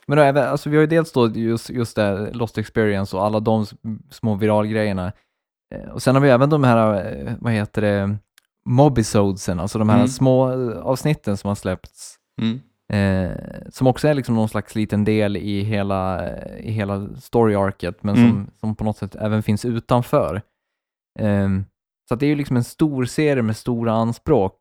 [0.06, 3.24] Men då, även- alltså, vi har ju dels då just, just det, Lost Experience och
[3.24, 3.66] alla de
[4.10, 5.12] små viralgrejerna.
[5.92, 8.16] Och sen har vi även de här, vad heter det,
[8.64, 10.08] mobisodesen, alltså de här Mm.
[10.08, 12.16] små eh, avsnitten som har släppts.
[12.40, 12.60] Mm.
[12.92, 13.36] Eh,
[13.70, 18.14] som också är liksom någon slags liten del i hela, eh, i hela story-arket, men
[18.14, 18.50] som, Mm.
[18.60, 20.42] som på något sätt även finns utanför.
[21.18, 21.64] Ehm,
[22.08, 24.58] så det är ju liksom en stor serie med stora anspråk.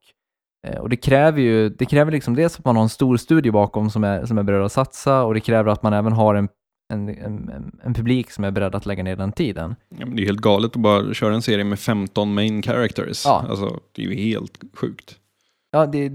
[0.67, 3.51] Eh, och det kräver ju, det kräver liksom dels att man har en stor studie
[3.51, 6.35] bakom som är, som är beredd att satsa och det kräver att man även har
[6.35, 6.49] en,
[6.91, 9.75] en, en, en publik som är beredd att lägga ner den tiden.
[9.89, 13.25] Ja, men det är helt galet att bara köra en serie med 15 main characters.
[13.25, 13.45] Ja.
[13.49, 15.17] Alltså, det är ju helt sjukt.
[15.71, 16.09] Ja, det,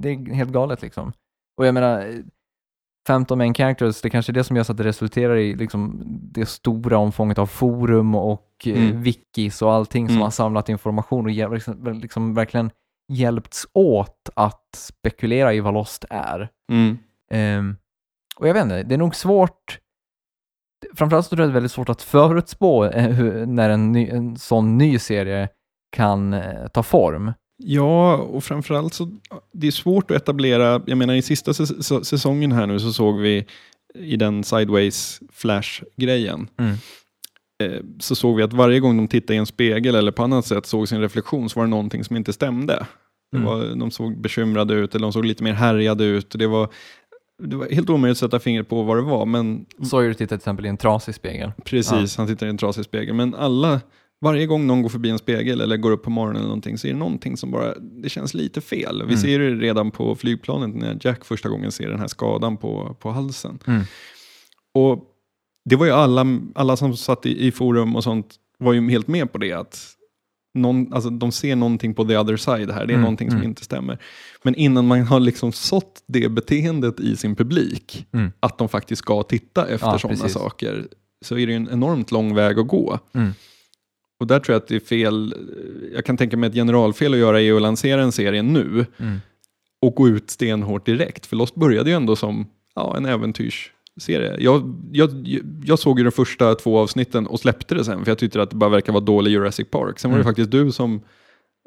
[0.00, 1.12] det är helt galet liksom.
[1.56, 2.14] Och jag menar, eh,
[3.06, 6.02] 15 main characters, det kanske är det som gör så att det resulterar i liksom
[6.32, 9.02] det stora omfånget av forum och eh, Mm.
[9.02, 10.22] wikis och allting som Mm.
[10.22, 12.70] har samlat information och liksom, liksom verkligen
[13.08, 16.48] hjälpts åt att spekulera i vad Lost är.
[16.72, 16.98] Mm.
[17.30, 17.76] Ehm,
[18.36, 19.78] och jag vet inte, det är nog svårt,
[20.94, 24.08] framförallt så tror jag det är väldigt svårt att förutspå eh, hur, när en, ny,
[24.08, 25.48] en sån ny serie
[25.96, 27.32] kan eh, ta form.
[27.64, 29.08] Ja, och framförallt så
[29.52, 32.92] det är svårt att etablera, jag menar i sista säs- säs- säsongen här nu så
[32.92, 33.46] såg vi
[33.94, 36.72] i den sideways flash-grejen Mm.
[37.62, 40.46] eh, så såg vi att varje gång de tittade i en spegel eller på annat
[40.46, 42.86] sätt såg sin reflektion så var det någonting som inte stämde.
[43.36, 43.46] Mm.
[43.46, 46.30] var, de såg bekymrade ut eller de såg lite mer härjade ut.
[46.38, 46.68] Det var,
[47.48, 50.34] det var helt omöjligt att sätta fingret på vad det var, men Sawyer tittar till
[50.36, 51.52] exempel i en trasig spegel.
[51.64, 53.14] Precis, han tittar i en trasig spegel.
[53.14, 53.80] Men alla,
[54.20, 56.86] varje gång någon går förbi en spegel eller går upp på morgonen eller någonting så
[56.86, 58.96] är det någonting som bara, det känns lite fel.
[58.98, 59.16] Vi Mm.
[59.16, 63.10] ser det redan på flygplanet när Jack första gången ser den här skadan på, på
[63.10, 63.58] halsen.
[63.66, 63.82] Mm.
[64.74, 65.04] Och
[65.64, 69.08] det var ju alla, alla som satt i, i forum och sånt var ju helt
[69.08, 69.78] med på det att
[70.54, 73.38] någon, alltså de ser någonting på the other side här, det är Mm, någonting som
[73.38, 73.48] mm.
[73.48, 73.98] inte stämmer.
[74.42, 78.32] Men innan man har liksom sått det beteendet i sin publik, Mm.
[78.40, 80.86] att de faktiskt ska titta efter Ja, sådana saker,
[81.24, 82.98] så är det ju en enormt lång väg att gå.
[83.14, 83.32] Mm.
[84.20, 85.34] Och där tror jag att det är fel,
[85.94, 89.20] jag kan tänka mig ett generalfel att göra är att lansera en serie nu Mm.
[89.82, 91.26] och gå ut stenhårt direkt.
[91.26, 93.06] För Lost började ju ändå som ja, en
[93.96, 94.36] äventyrsserie.
[94.40, 95.10] Jag, jag,
[95.64, 98.50] jag såg ju de första två avsnitten och släppte det sen för jag tyckte att
[98.50, 99.98] det bara verkar vara dålig Jurassic Park.
[99.98, 100.30] Sen var det Mm.
[100.30, 101.00] faktiskt du som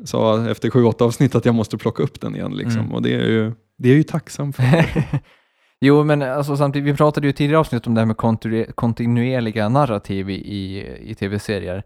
[0.03, 2.51] sa efter sju, åtta avsnitt att jag måste plocka upp den igen.
[2.55, 2.81] Liksom.
[2.81, 2.91] Mm.
[2.93, 4.63] Och det är, ju, det är jag ju tacksam för.
[5.81, 8.71] jo, men alltså, samtidigt, vi pratade ju i tidigare avsnitt om det här med kontinuer-
[8.71, 11.83] kontinuerliga narrativ i, i, i tv-serier.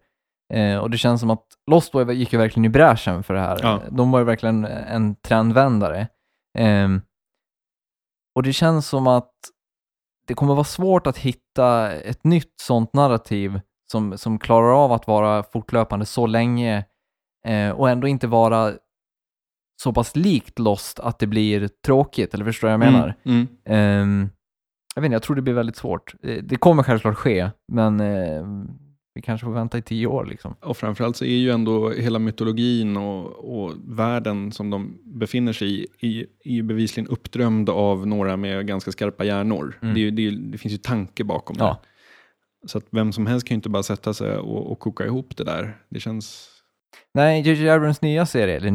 [0.53, 3.39] Eh, och det känns som att Lost var, gick ju verkligen i bräschen för det
[3.39, 3.59] här.
[3.61, 3.81] Ja.
[3.91, 6.07] De var ju verkligen en trendvändare.
[6.57, 7.01] Ehm,
[8.35, 9.31] och det känns som att
[10.29, 13.59] det kommer vara svårt att hitta ett nytt sånt narrativ
[13.91, 16.85] som, som klarar av att vara fortlöpande så länge
[17.45, 18.73] eh, och ändå inte vara
[19.81, 23.15] så pass likt Lost att det blir tråkigt, eller förstår du vad jag menar?
[23.23, 23.47] Mm, mm.
[23.65, 24.29] Ehm,
[24.95, 26.13] jag vet inte, jag tror det blir väldigt svårt.
[26.23, 28.43] Eh, Det kommer självklart ske, men eh,
[29.13, 30.55] vi kanske får vänta i tio år liksom.
[30.61, 33.25] Och framförallt så är ju ändå hela mytologin och,
[33.61, 38.91] och världen som de befinner sig i, är ju bevisligen uppdrömd av några med ganska
[38.91, 39.79] skarpa hjärnor.
[39.81, 39.95] Mm.
[39.95, 41.79] Det, är det, är det finns ju tanke bakom Ja.
[41.81, 41.87] det.
[42.67, 45.37] Så att vem som helst kan ju inte bara sätta sig och, och koka ihop
[45.37, 45.77] det där.
[45.89, 46.49] Det känns...
[47.13, 47.69] Nej, J.J.
[47.69, 48.71] Abrams nya serie, eller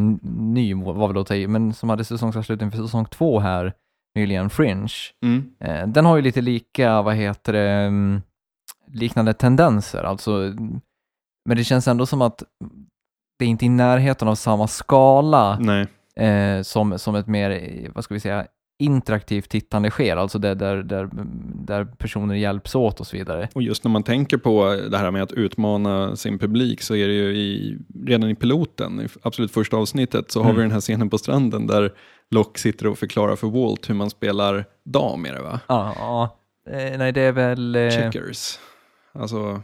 [0.53, 3.73] ny var väl att ta i, men som hade säsongsavslutning för säsong två här
[4.15, 4.87] nyligen, Fringe.
[5.23, 5.49] Mm.
[5.59, 8.21] Eh, den har ju lite lika, vad heter det, mm,
[8.87, 10.31] liknande tendenser, alltså,
[11.49, 12.43] men det känns ändå som att
[13.39, 15.59] det är inte i närheten av samma skala
[16.15, 17.61] eh, som, som ett mer,
[17.95, 18.45] vad ska vi säga,
[18.83, 21.09] interaktivt tittande sker, alltså där, där, där,
[21.65, 23.49] där personer hjälps åt och så vidare.
[23.55, 27.07] Och just när man tänker på det här med att utmana sin publik så är
[27.07, 30.55] det ju i, redan i piloten, i absolut första avsnittet, så har Mm.
[30.55, 31.93] vi den här scenen på stranden där
[32.31, 35.59] Locke sitter och förklarar för Walt hur man spelar dam är det va?
[35.67, 36.37] Ja, ja.
[36.69, 37.75] Eh, nej det är väl...
[37.75, 38.59] Eh, Checkers.
[39.19, 39.61] Alltså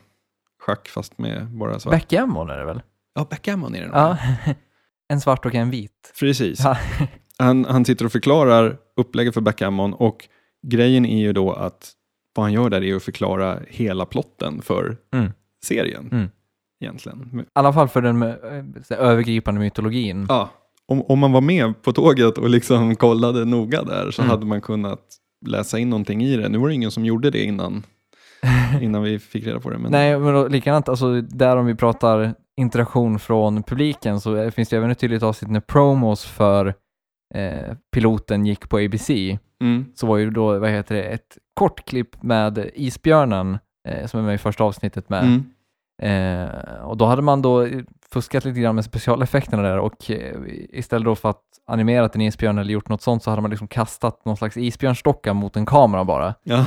[0.65, 1.91] schack fast med bara svart.
[1.91, 2.81] Backgammon är det väl?
[3.15, 3.95] ja, backgammon är det nog.
[3.97, 4.17] Ja.
[5.09, 6.13] en svart och en vit.
[6.19, 6.59] Precis.
[6.63, 6.77] Ja.
[7.37, 10.27] Han, han sitter och förklarar upplägget för backgammon och
[10.67, 11.91] grejen är ju då att
[12.35, 15.31] vad han gör där är att förklara hela plotten för Mm.
[15.63, 16.09] serien.
[16.11, 16.29] Mm.
[16.83, 17.39] Egentligen.
[17.39, 20.25] I alla fall för den eh, övergripande mytologin.
[20.29, 20.49] Ja,
[20.85, 24.29] om, om man var med på tåget och liksom kollade noga där så Mm.
[24.29, 24.99] hade man kunnat
[25.45, 26.49] läsa in någonting i det.
[26.49, 27.83] Nu var det ingen som gjorde det innan,
[28.81, 29.77] innan vi fick reda på det.
[29.77, 34.51] Men Nej, men då, likadant, alltså där om vi pratar interaktion från publiken så eh,
[34.51, 36.73] finns det även ett tydligt avsnitt när promos för
[37.35, 39.09] eh, piloten gick på ABC.
[39.61, 44.19] Mm, Så var ju då, vad heter det, ett kort klipp med isbjörnen eh, som
[44.19, 45.23] är med i första avsnittet med.
[45.23, 45.43] mm,
[46.01, 47.67] Eh, och då hade man då
[48.13, 50.35] fuskat lite grann med specialeffekterna där och eh,
[50.69, 53.67] istället då för att animera en isbjörn eller gjort något sånt så hade man liksom
[53.67, 56.33] kastat någon slags isbjörnstocka mot en kamera bara.
[56.43, 56.65] ja,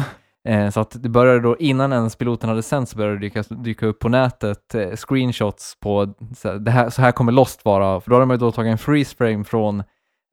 [0.48, 3.42] Eh, så att det började då, innan ens piloten hade sänt så började det dyka,
[3.42, 7.64] dyka upp på nätet eh, screenshots på så här, det här, så här kommer Lost
[7.64, 9.82] vara, för då hade man ju då tagit en freeze frame från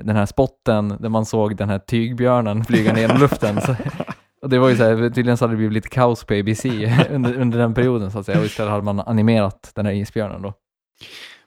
[0.04, 3.62] den här spotten där man såg den här tygbjörnen flyga ner i luften.
[3.62, 3.76] Så,
[4.42, 6.66] och det var ju så här, tydligen så hade det blivit lite kaos på ABC
[7.10, 10.42] under, under den perioden så att säga, och istället hade man animerat den här isbjörnen
[10.42, 10.54] då.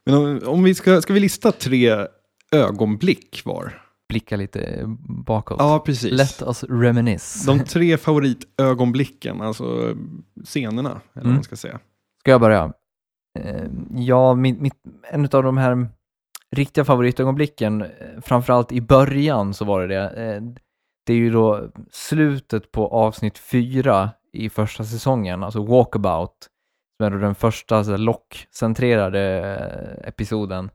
[0.06, 2.06] Men om, om vi ska, ska vi lista tre
[2.52, 3.83] ögonblick var?
[4.08, 4.82] Blicka lite
[5.24, 5.56] bakåt.
[5.58, 6.12] Ja, precis.
[6.12, 7.46] Let us reminisce.
[7.46, 9.94] De tre favoritögonblicken, alltså
[10.44, 11.34] scenerna, eller Mm.
[11.34, 11.80] man ska säga.
[12.20, 12.72] Ska jag börja?
[13.38, 13.64] Eh,
[13.96, 14.74] ja, mitt, mitt,
[15.10, 15.88] en av de här
[16.56, 17.88] riktiga favoritögonblicken, eh,
[18.22, 20.24] framförallt i början så var det det.
[20.34, 20.42] Eh,
[21.06, 26.48] det är ju då slutet på avsnitt fyra i första säsongen, alltså Walkabout,
[26.96, 29.38] som är då den första så Lock-centrerade
[30.02, 30.70] eh, episoden.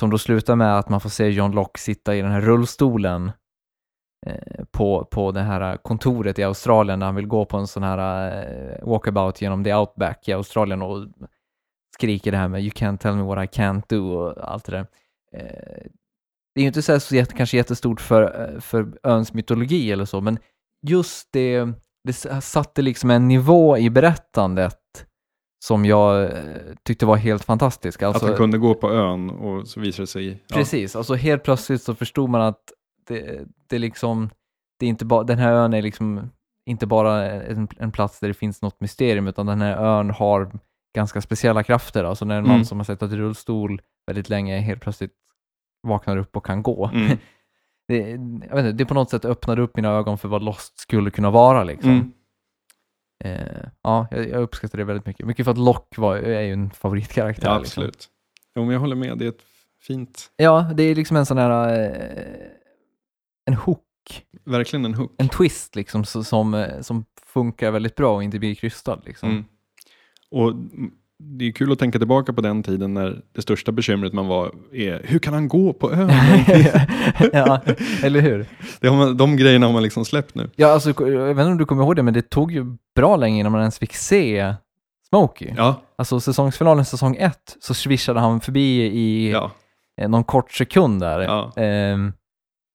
[0.00, 3.32] Som då slutar med att man får se John Locke sitta i den här rullstolen
[4.26, 7.82] eh, på, på det här kontoret i Australien när han vill gå på en sån
[7.82, 11.06] här eh, walkabout genom the outback i Australien och
[11.94, 14.72] skriker det här med you can't tell me what I can't do och allt det
[14.72, 14.86] där.
[15.32, 15.86] Eh,
[16.54, 20.04] det är ju inte så, här så jätte, kanske jättestort för, för öns mytologi eller
[20.04, 20.38] så, men
[20.86, 21.68] just det,
[22.04, 25.05] det satte liksom en nivå i berättandet
[25.66, 26.30] som jag eh,
[26.82, 28.02] tyckte var helt fantastisk.
[28.02, 30.42] Alltså, att han kunde gå på ön och så visade det sig...
[30.48, 30.56] Ja.
[30.56, 32.60] Precis, alltså helt plötsligt så förstod man att
[33.08, 34.30] det, det liksom,
[34.78, 36.30] det är inte bara, den här ön är liksom
[36.66, 40.50] inte bara en, en plats där det finns något mysterium, utan den här ön har
[40.94, 42.04] ganska speciella krafter.
[42.04, 42.64] Alltså när man Mm.
[42.64, 45.14] som har suttit i rullstol väldigt länge helt plötsligt
[45.82, 46.90] vaknar upp och kan gå.
[46.94, 47.18] Mm.
[47.88, 47.98] Det,
[48.48, 51.10] jag vet inte, det på något sätt öppnade upp mina ögon för vad Lost skulle
[51.10, 51.64] kunna vara.
[51.64, 51.90] Liksom.
[51.90, 52.12] Mm.
[53.24, 55.26] Eh, ja, jag, jag uppskattar det väldigt mycket.
[55.26, 57.48] Mycket för att Locke var, är ju en favoritkaraktär.
[57.48, 57.82] Ja, liksom.
[57.82, 58.08] absolut.
[58.54, 59.42] Jo, men jag håller med, det är ett
[59.82, 62.46] fint, Ja, det är liksom en sån här, eh,
[63.44, 63.82] en hook
[64.44, 65.12] verkligen en hook.
[65.18, 69.00] en twist liksom så- som, eh, som funkar väldigt bra och inte blir krystad.
[69.06, 69.30] Liksom.
[69.30, 69.44] Mm.
[70.30, 70.52] Och
[71.18, 74.52] det är kul att tänka tillbaka på den tiden när det största bekymret man var
[74.72, 76.10] är hur kan han gå på ön?
[77.32, 77.60] ja,
[78.02, 78.46] eller hur?
[78.80, 80.50] det har man, de grejerna har man liksom släppt nu.
[80.56, 82.64] Ja, alltså, jag vet inte om du kommer ihåg det, men det tog ju
[82.96, 84.54] bra länge innan man ens fick se
[85.08, 85.52] Smokey.
[85.56, 89.50] Ja, Alltså säsongsfinalen säsong ett så swishade han förbi i ja,
[90.00, 91.20] eh, någon kort sekund där.
[91.20, 91.52] ja.
[91.56, 92.12] Ehm,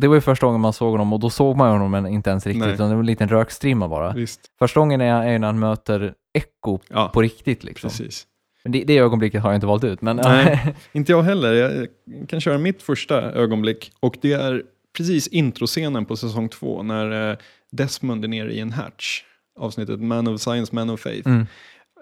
[0.02, 2.30] det var ju första gången man såg honom och då såg man honom men inte
[2.30, 2.74] ens riktigt, Nej.
[2.74, 4.14] utan det var en liten rökstrimma bara.
[4.14, 4.40] visst.
[4.60, 7.90] Första gången är, är när han möter Echo Ja, på riktigt liksom.
[7.90, 8.28] precis.
[8.64, 10.76] Men det, det ögonblicket har jag inte valt ut, men Nej.
[10.92, 11.54] Inte jag heller.
[11.54, 11.88] Jag
[12.30, 14.64] kan köra mitt första ögonblick och det är
[14.98, 17.38] precis introscenen på säsong två när eh,
[17.72, 19.24] Desmond är nere i en hatch.
[19.60, 21.28] Avsnittet Man of Science, Man of Faith.
[21.28, 21.46] mm.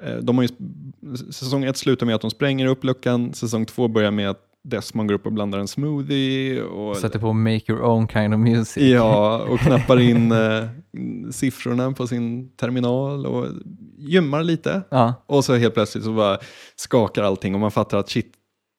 [0.04, 0.50] Eh, De har ju,
[1.32, 4.39] säsong ett slutar med att de spränger upp luckan, säsong två börjar med att
[4.70, 6.62] Desmond går upp och blandar en smoothie.
[6.64, 8.84] Och, sätter på Make Your Own Kind of Music.
[8.84, 10.64] Ja, och knappar in eh,
[11.32, 13.46] siffrorna på sin terminal och
[13.98, 14.82] gymmar lite.
[14.90, 15.14] Ja.
[15.26, 16.38] Och så helt plötsligt så bara
[16.76, 18.32] skakar allting och man fattar att shit,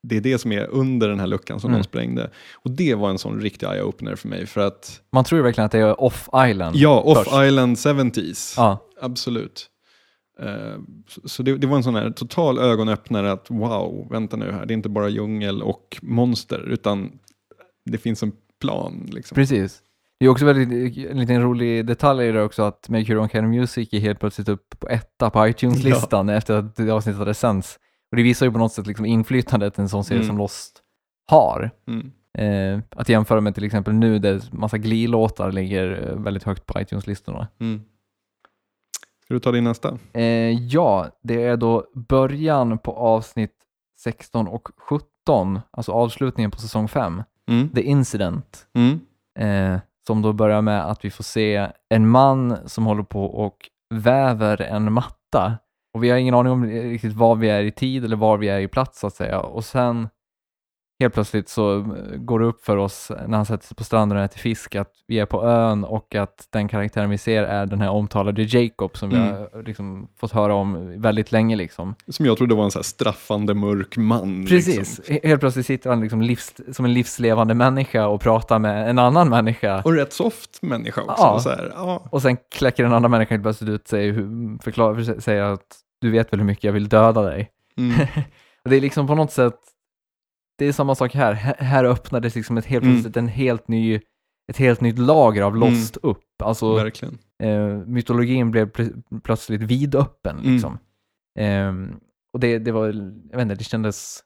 [0.02, 1.80] det är det som är under den här luckan som Mm.
[1.80, 2.30] de sprängde.
[2.54, 4.46] Och det var en sån riktig eye-opener för mig.
[4.46, 6.76] För att, Man tror verkligen att det är Off Island.
[6.76, 7.30] ja, Off först.
[7.46, 8.54] Island 70s.
[8.56, 9.66] Ja, Absolut.
[10.40, 10.78] Eh,
[11.24, 14.72] så- det, det var en sån här total ögonöppnare att wow, vänta nu här, det
[14.72, 17.18] är inte bara djungel och monster, utan
[17.90, 19.08] det finns en plan.
[19.12, 19.34] Liksom.
[19.34, 19.82] precis.
[20.20, 23.28] Det är också väldigt, en liten rolig detalj i det också att Make Your Own
[23.28, 27.18] Kind of Music är helt plötsligt upp på etta på iTunes-listan efter att det avsnittet
[27.18, 27.78] hade sänts.
[28.10, 30.26] Och det visar ju på något sätt liksom inflytandet en sån serie Mm.
[30.28, 30.82] som Lost
[31.30, 31.70] har.
[31.88, 32.10] Mm.
[32.38, 36.80] Eh, att jämföra med till exempel nu där massa Glee-låtar ligger eh, väldigt högt på
[36.80, 37.48] iTunes-listorna.
[37.60, 37.80] Mm.
[39.30, 39.98] Ska du ta din nästa?
[40.12, 43.54] Eh, ja, det är då början på avsnitt
[44.00, 47.68] 16 och 17, alltså avslutningen på säsong 5, Mm.
[47.68, 48.66] The Incident.
[48.74, 49.00] Mm.
[49.38, 53.56] Eh, som då börjar med att vi får se en man som håller på och
[53.94, 55.58] väver en matta
[55.94, 58.48] Och vi har ingen aning om riktigt var vi är i tid eller var vi
[58.48, 59.40] är i plats så att säga.
[59.40, 60.08] Och sen
[61.00, 61.84] helt plötsligt så eh,
[62.16, 64.90] går det upp för oss när han sätter sig på stranden och äter fisk att
[65.06, 68.96] vi är på ön och att den karaktären vi ser är den här omtalade Jacob
[68.96, 69.22] som Mm.
[69.26, 71.94] vi har liksom fått höra om väldigt länge liksom.
[72.08, 74.46] Som jag trodde var en så straffande mörk man.
[74.46, 75.04] Precis, Liksom.
[75.14, 78.98] He- helt plötsligt sitter han liksom livs, som en livslevande människa och pratar med en
[78.98, 79.82] annan människa.
[79.84, 81.14] Och rätt soft människa också.
[81.18, 81.38] Ja.
[81.40, 82.02] Så här, ja.
[82.10, 84.14] Och sen kläcker den andra människan helt plötsligt ut sig,
[84.62, 87.50] för- säger att du vet väl hur mycket jag vill döda dig.
[87.78, 88.00] Mm.
[88.64, 89.54] Och det är liksom på något sätt,
[90.60, 91.32] det är samma sak här.
[91.32, 92.94] Här- Här öppnades liksom ett helt Mm.
[92.94, 94.00] plötsligt en helt ny,
[94.50, 95.68] ett helt nytt lager av Mm.
[95.70, 96.42] Lost upp.
[96.42, 97.18] Alltså Verkligen.
[97.42, 100.52] eh, mytologin blev pl- plötsligt vidöppen Mm.
[100.52, 100.78] liksom.
[101.38, 101.96] Ehm,
[102.32, 102.86] och det, det var,
[103.30, 104.20] jag vet inte, det kändes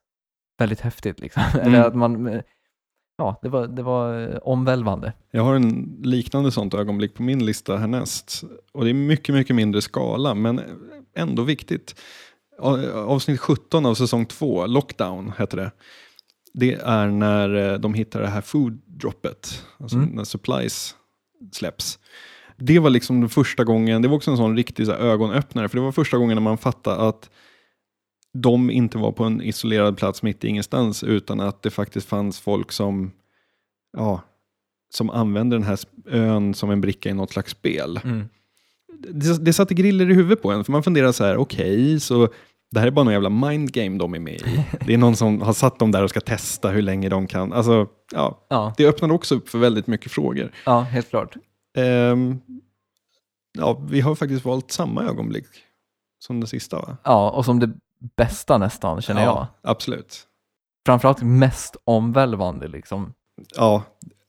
[0.59, 1.43] väldigt häftigt liksom.
[1.62, 2.41] Eller att man, eh,
[3.18, 5.12] ja, det var, det var eh, omvälvande.
[5.30, 8.45] Jag har en liknande sånt ögonblick på min lista härnäst.
[8.72, 10.61] Och det är mycket, mycket mindre skala, men
[11.16, 12.01] ändå viktigt.
[12.95, 15.70] Avsnitt 17 av säsong 2, Lockdown heter det.
[16.55, 20.09] Det är när eh, de hittar det här food droppet, alltså Mm.
[20.09, 20.95] när supplies
[21.53, 21.99] släpps.
[22.57, 25.69] Det var liksom den första gången, det var också en sån riktig så här, ögonöppnare,
[25.69, 27.31] för det var första gången när man fattade att
[28.33, 32.41] de inte var på en isolerad plats mitt i ingenstans, utan att det faktiskt fanns
[32.41, 33.13] folk som,
[33.97, 34.23] ja,
[34.95, 38.01] som använder den här ön som en bricka i något slags spel.
[38.99, 42.29] Det, det satte griller i huvudet på en, för man funderar så här, okej, så
[42.75, 44.64] det här är bara någon jävla mindgame de är med i.
[44.87, 47.53] Det är någon som har satt dem där och ska testa hur länge de kan.
[47.53, 50.53] Alltså, ja, Ja, det öppnade också upp för väldigt mycket frågor.
[50.66, 51.35] ja, helt klart.
[51.77, 52.41] Ehm,
[53.59, 55.47] ja, vi har faktiskt valt samma ögonblick
[56.18, 56.97] som det sista va?
[57.05, 57.70] Ja, och som det
[58.16, 59.29] bästa nästan, känner jag.
[59.37, 60.22] Ja, absolut.
[60.87, 63.12] Framförallt mest omvälvande liksom.
[63.57, 63.83] Ja,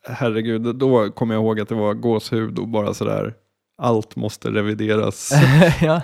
[0.08, 3.34] herregud, då kommer jag ihåg att det var gåshud och bara sådär,
[3.78, 5.32] allt måste revideras.
[5.82, 6.02] ja.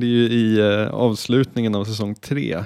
[0.00, 2.64] Det är ju i eh, avslutningen av säsong tre,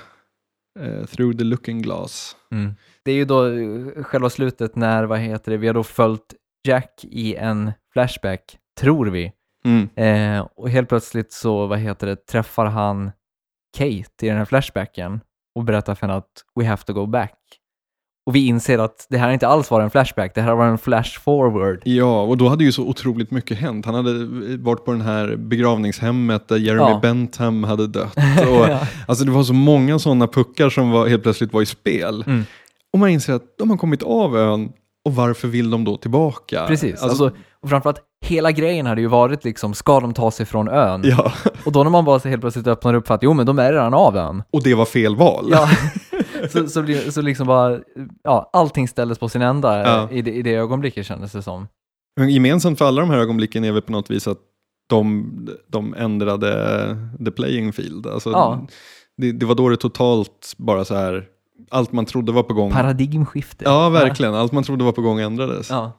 [0.81, 2.37] eh, Through the Looking Glass.
[2.51, 2.75] Mm.
[3.05, 6.35] Det är ju då eh, själva slutet när, vad heter det, vi har då följt
[6.69, 9.33] Jack i en flashback, tror vi.
[9.65, 9.89] Mm.
[9.97, 13.11] Eh, och helt plötsligt så, vad heter det, träffar han
[13.77, 15.21] Kate i den här flashbacken
[15.55, 17.39] och berättar för henne att we have to go back.
[18.27, 20.79] Och vi inser att det här inte alls var en flashback, det här var en
[20.79, 21.83] flash forward.
[21.85, 23.87] Ja, och då hade ju så otroligt mycket hänt.
[23.87, 24.25] Han hade
[24.57, 26.99] varit på den här begravningshemmet där Jeremy Ja.
[27.03, 28.17] Bentham hade dött.
[28.49, 28.79] Och, Ja.
[29.07, 32.25] Alltså det var så många sådana puckar som var, helt plötsligt var i spel.
[32.27, 32.45] Mm.
[32.93, 34.69] Och man inser att de har kommit av ön
[35.05, 36.65] och varför vill de då tillbaka?
[36.67, 40.47] Precis, Alltså, alltså, och framförallt hela grejen hade ju varit liksom, ska de ta sig
[40.47, 41.03] från ön?
[41.05, 41.33] ja,
[41.65, 43.59] Och då när man bara så helt plötsligt öppnar upp för att jo men de
[43.59, 44.43] är redan av ön.
[44.53, 45.49] och det var fel val.
[45.51, 45.69] Ja,
[46.51, 47.81] så, så, blir, så liksom bara,
[48.23, 50.11] ja, allting ställdes på sin ända Ja.
[50.11, 51.69] i, det, i det ögonblicket kändes det som.
[52.17, 54.39] Men gemensamt för alla de här ögonblicken är väl på något vis att
[54.89, 55.31] de,
[55.69, 56.51] de ändrade
[57.25, 58.07] the playing field.
[58.07, 58.67] Alltså, Ja.
[59.17, 61.27] det, det var då det totalt bara så här,
[61.71, 62.71] allt man trodde var på gång.
[62.73, 63.65] Paradigmskifte.
[63.65, 64.35] Ja, verkligen.
[64.35, 65.71] Allt man trodde var på gång ändrades.
[65.71, 65.93] Ja,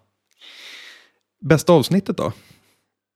[1.45, 2.31] Bästa avsnittet då?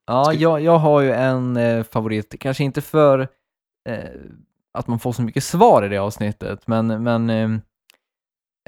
[0.06, 3.20] ja jag, jag har ju en eh, favorit, kanske inte för
[3.88, 3.98] eh,
[4.78, 7.50] att man får så mycket svar i det avsnittet, men, men eh,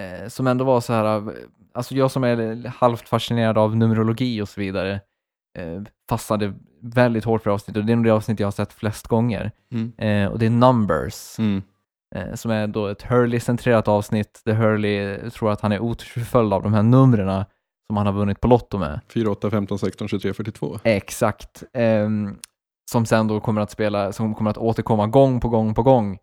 [0.05, 1.35] eh, som ändå var så här, eh,
[1.75, 5.01] alltså jag som är halvt fascinerad av numerologi och så vidare,
[5.59, 8.73] eh, fastnade väldigt hårt för avsnittet och det är nog det avsnitt jag har sett
[8.73, 9.51] flest gånger.
[9.73, 9.93] Mm.
[9.99, 11.39] Eh, och det är Numbers.
[11.39, 11.63] Mm.
[12.15, 16.63] eh, som är då ett Hurley-centrerat avsnitt där Hurley tror att han är otursförföljd av
[16.63, 17.45] de här numren
[17.87, 19.01] som han har vunnit på Lotto med.
[19.15, 20.79] 4, 8, 15, 16, 23, 42.
[20.85, 21.63] Exakt.
[21.73, 22.39] Ehm,
[22.91, 26.19] som sen då kommer att spela, som kommer att återkomma gång på gång på gång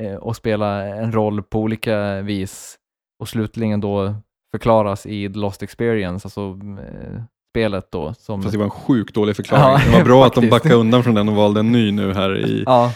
[0.00, 2.76] eh, och spela en roll på olika vis
[3.20, 4.14] och slutligen då
[4.54, 8.14] förklaras i The Lost Experience, alltså eh, spelet då.
[8.18, 9.64] Som, Fast det var en sjukt dålig förklaring.
[9.64, 12.14] Ja, det var bra att de backade undan från den och valde en ny nu
[12.14, 12.92] här i, ja,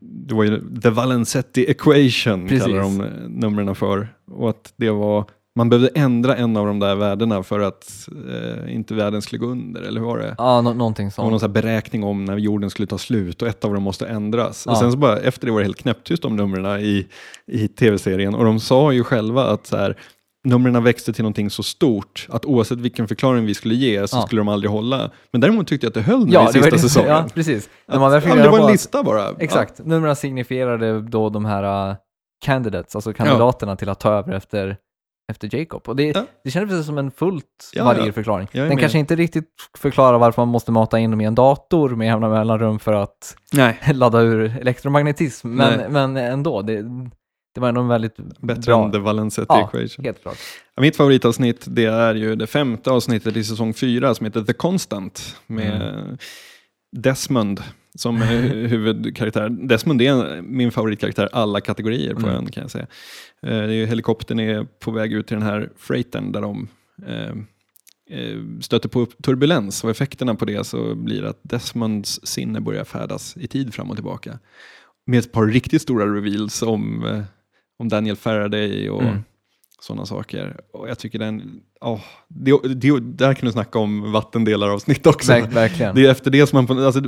[0.00, 2.64] det var ju The Valenzetti Equation Precis.
[2.64, 4.08] kallar de eh, numren för.
[4.30, 5.24] Och att det var,
[5.58, 9.46] man behövde ändra en av de där värdena för att eh, inte världen skulle gå
[9.46, 10.34] under, eller hur var det?
[10.38, 11.56] ja nå- någonting Det var någon sånt.
[11.56, 14.62] här beräkning om när jorden skulle ta slut och ett av dem måste ändras.
[14.66, 14.72] Ja.
[14.72, 17.06] Och sen så bara efter det var det helt knäpptyst om numren i,
[17.52, 19.96] i tv-serien och de sa ju själva att så här,
[20.44, 24.22] numren växte till någonting så stort att oavsett vilken förklaring vi skulle ge så Ja.
[24.22, 25.10] skulle de aldrig hålla.
[25.32, 27.10] Men däremot tyckte jag att det höll nu Ja, i det sista det, säsongen.
[27.10, 27.68] ja, precis.
[27.88, 29.28] Man Att, fick ja, det var en att- lista bara.
[29.38, 31.96] Exakt, numren signifierade då de här uh,
[32.44, 34.76] candidates, alltså kandidaterna till att ta över efter,
[35.32, 35.82] efter Jacob.
[35.88, 36.26] Och det, Ja.
[36.44, 38.12] det kändes som en fullt Ja, valid ja.
[38.12, 38.48] förklaring.
[38.52, 38.80] Den med.
[38.80, 39.48] kanske inte riktigt
[39.78, 43.36] förklarar varför man måste mata in dem i en dator med jämna mellanrum för att
[43.52, 45.88] Nej, ladda ur elektromagnetism, men, Nej.
[45.88, 46.82] men ändå, det,
[47.54, 48.84] det var ändå en väldigt bättre bra.
[48.84, 49.68] än The Valenzetti Ja.
[49.74, 50.04] Equation.
[50.04, 50.36] Helt klart.
[50.80, 55.36] Mitt favoritavsnitt det är ju det femte avsnittet i säsong fyra som heter The Constant
[55.46, 56.16] med Mm.
[56.96, 57.62] Desmond
[57.98, 59.48] som huvudkaraktär.
[59.48, 62.34] Desmond är min favoritkaraktär alla kategorier på Mm.
[62.34, 62.86] ön kan jag säga.
[63.42, 66.68] Eh, helikoptern är på väg ut till den här freightern där de
[67.06, 67.28] eh,
[68.18, 73.36] eh, stöter på turbulens och effekterna på det så blir att Desmonds sinne börjar färdas
[73.36, 74.38] i tid fram och tillbaka.
[75.06, 77.22] Med ett par riktigt stora reveals om, eh,
[77.78, 79.18] om Daniel Faraday och Mm.
[79.80, 80.60] sådana saker.
[80.72, 85.32] Och jag tycker den, oh, det, det, där kan du snacka om vattendelar avsnitt också.
[85.32, 85.94] Verk, verkligen.
[85.94, 87.00] Det är efter det som man, alltså,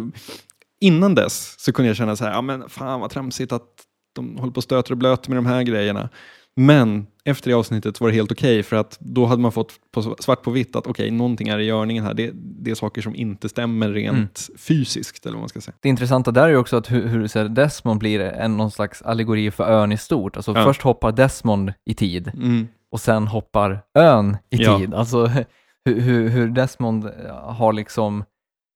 [0.81, 3.67] innan dess så kunde jag känna så här, ja men fan vad tramsigt att
[4.15, 6.09] de håller på och stöter och blöter med de här grejerna.
[6.57, 10.03] Men efter det avsnittet var det helt okej för att då hade man fått på
[10.21, 12.15] svart på vitt att okej, någonting är i görningen här.
[12.15, 15.75] Det, det är saker som inte stämmer rent fysiskt eller vad man ska säga.
[15.81, 19.03] Det intressanta där är ju också att hur, hur så Desmond blir en någon slags
[19.03, 20.37] allegori för ön i stort.
[20.37, 20.65] Alltså Ja.
[20.65, 22.69] först hoppar Desmond i tid Mm.
[22.93, 24.79] och sen hoppar ön i Ja.
[24.79, 24.95] tid.
[24.95, 25.27] Alltså
[25.85, 27.11] hur, hur, hur Desmond eh,
[27.53, 28.25] har liksom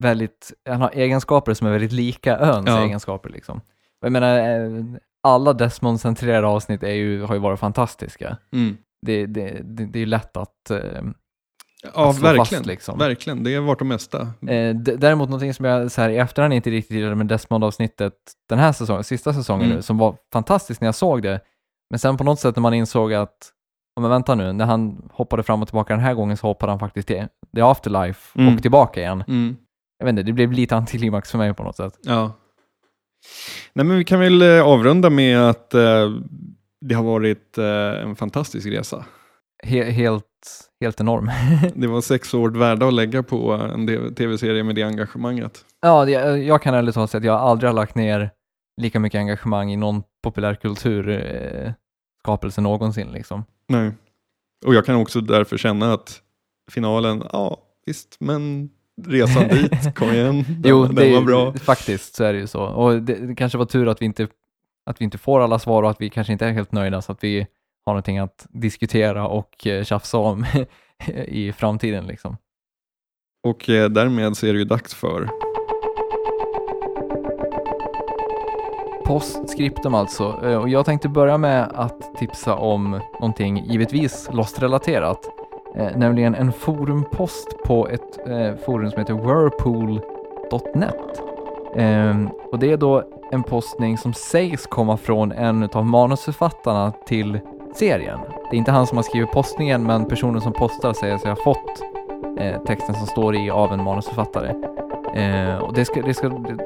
[0.02, 2.84] väldigt, han har egenskaper som är väldigt lika öns Ja.
[2.84, 3.60] egenskaper liksom.
[4.00, 4.84] Jag menar, eh,
[5.22, 8.36] alla Desmond-centrerade avsnitt är ju, har ju varit fantastiska.
[8.52, 8.76] Mm.
[9.06, 10.78] Det, det, det, det är ju lätt att, eh,
[11.94, 12.44] Ja, att slå verkligen.
[12.46, 12.98] fast liksom.
[12.98, 13.44] verkligen.
[13.44, 14.20] Det har varit det mesta.
[14.48, 18.14] Eh, däremot någonting som jag så här, i efterhand inte riktigt gillade med Desmond-avsnittet
[18.48, 19.76] den här säsongen, sista säsongen Mm.
[19.76, 21.40] nu, som var fantastiskt när jag såg det.
[21.90, 23.50] Men sen på något sätt när man insåg att,
[23.96, 26.72] "Ja, men vänta nu, när han hoppade fram och tillbaka den här gången så hoppade
[26.72, 27.26] han faktiskt till
[27.56, 28.54] The Afterlife Mm.
[28.54, 29.24] och tillbaka igen.
[29.28, 29.56] Mm.
[29.98, 31.98] Jag vet inte, det blev lite antiklimax för mig på något sätt.
[32.02, 32.32] Ja.
[33.72, 36.10] Nej, men vi kan väl eh, avrunda med att eh,
[36.80, 39.04] det har varit eh, en fantastisk resa.
[39.64, 40.24] He- helt,
[40.80, 41.30] helt enorm.
[41.74, 45.64] Det var sex år värda att lägga på en tv-serie med det engagemanget.
[45.80, 48.30] ja, det, jag kan ärligt talat säga att jag aldrig har lagt ner
[48.80, 51.72] lika mycket engagemang i någon populärkultur eh,
[52.62, 53.44] någonsin liksom.
[53.68, 53.92] Nej.
[54.66, 56.20] Och jag kan också därför känna att
[56.70, 58.70] finalen, ja visst, men
[59.06, 61.52] resan dit, kom igen, den, Jo, den det, var bra.
[61.52, 62.62] faktiskt så är det ju så.
[62.62, 64.28] Och det, det kanske var tur att vi, inte,
[64.86, 67.12] att vi inte får alla svar och att vi kanske inte är helt nöjda så
[67.12, 67.46] att vi
[67.86, 70.46] har någonting att diskutera och eh, tjafsa om
[71.26, 72.06] i framtiden.
[72.06, 72.36] Liksom.
[73.46, 75.28] Och eh, därmed så är det ju dags för
[79.06, 80.40] Postscriptum alltså.
[80.44, 85.18] Eh, Och jag tänkte börja med att tipsa om någonting givetvis Lost-relaterat.
[85.76, 90.94] Eh, nämligen en forumpost på ett eh, forum som heter whirlpool.net.
[91.76, 92.16] Eh,
[92.52, 97.40] och det är då en postning som sägs komma från en av manusförfattarna till
[97.74, 98.18] serien.
[98.50, 101.36] Det är inte han som har skrivit postningen, men personen som postar säger sig ha
[101.36, 101.82] fått
[102.38, 104.48] eh, texten som står i av en manusförfattare.
[105.14, 106.58] Eh, och det, ska, det, ska, det,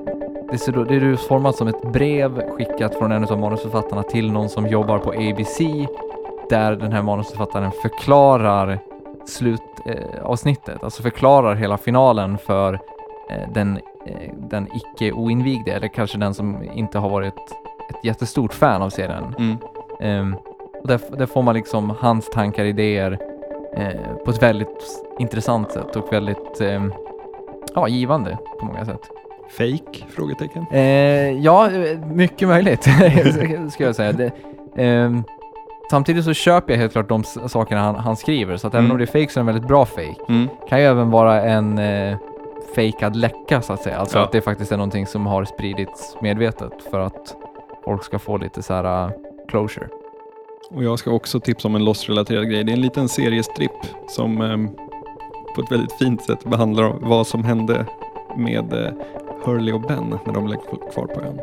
[0.51, 4.33] det, ser då, det är utformat som ett brev skickat från en av manusförfattarna till
[4.33, 5.59] någon som jobbar på ABC,
[6.51, 8.79] där den här manusförfattaren förklarar
[9.29, 12.75] slutavsnittet, avsnittet, alltså förklarar hela finalen för
[13.31, 13.77] eh, den,
[14.07, 17.35] eh, den icke oinvigde, eller kanske den som inte har varit
[17.91, 19.35] ett jättestort fan av serien.
[19.39, 19.57] mm,
[20.01, 20.37] Ehm,
[20.83, 23.19] och där, där får man liksom hans tankar, idéer
[23.77, 26.93] eh, på ett väldigt intressant sätt och väldigt ehm,
[27.75, 29.11] ja, givande på många sätt.
[29.51, 30.05] fake?
[30.11, 30.67] Frågetecken.
[30.71, 31.71] Eh, ja,
[32.13, 32.83] mycket möjligt
[33.73, 34.13] ska jag säga.
[34.13, 34.33] Det,
[34.77, 35.25] ehm,
[35.91, 38.93] samtidigt så köper jag helt klart de sakerna han, han skriver, så att även Mm.
[38.93, 40.15] om det är fake så är det en väldigt bra fake.
[40.29, 40.49] Mm.
[40.69, 42.17] kan ju även vara en eh,
[42.75, 43.97] fejkad läcka så att säga.
[43.99, 44.25] Alltså Ja.
[44.25, 47.35] att det faktiskt är någonting som har spridits medvetet för att
[47.85, 49.11] folk ska få lite så här uh,
[49.49, 49.89] closure.
[50.71, 52.65] Och jag ska också tipsa om en Lost-relaterad grej.
[52.65, 53.73] Det är en liten seriestripp
[54.09, 54.69] som ehm,
[55.55, 57.87] på ett väldigt fint sätt behandlar vad som hände
[58.37, 58.93] med eh,
[59.45, 60.57] Hurley och Ben när de blev
[60.93, 61.41] kvar på ön.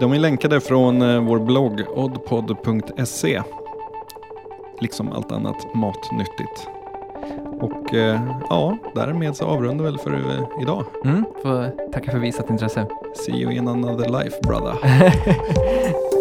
[0.00, 3.42] De är länkade från eh, vår blogg oddpod.se
[4.80, 6.68] liksom allt annat matnyttigt.
[7.60, 10.84] Och eh, ja, därmed så avrundar väl för eh, idag.
[11.04, 12.86] Mm, får tacka för visat intresse.
[13.14, 14.76] See you in another life brother.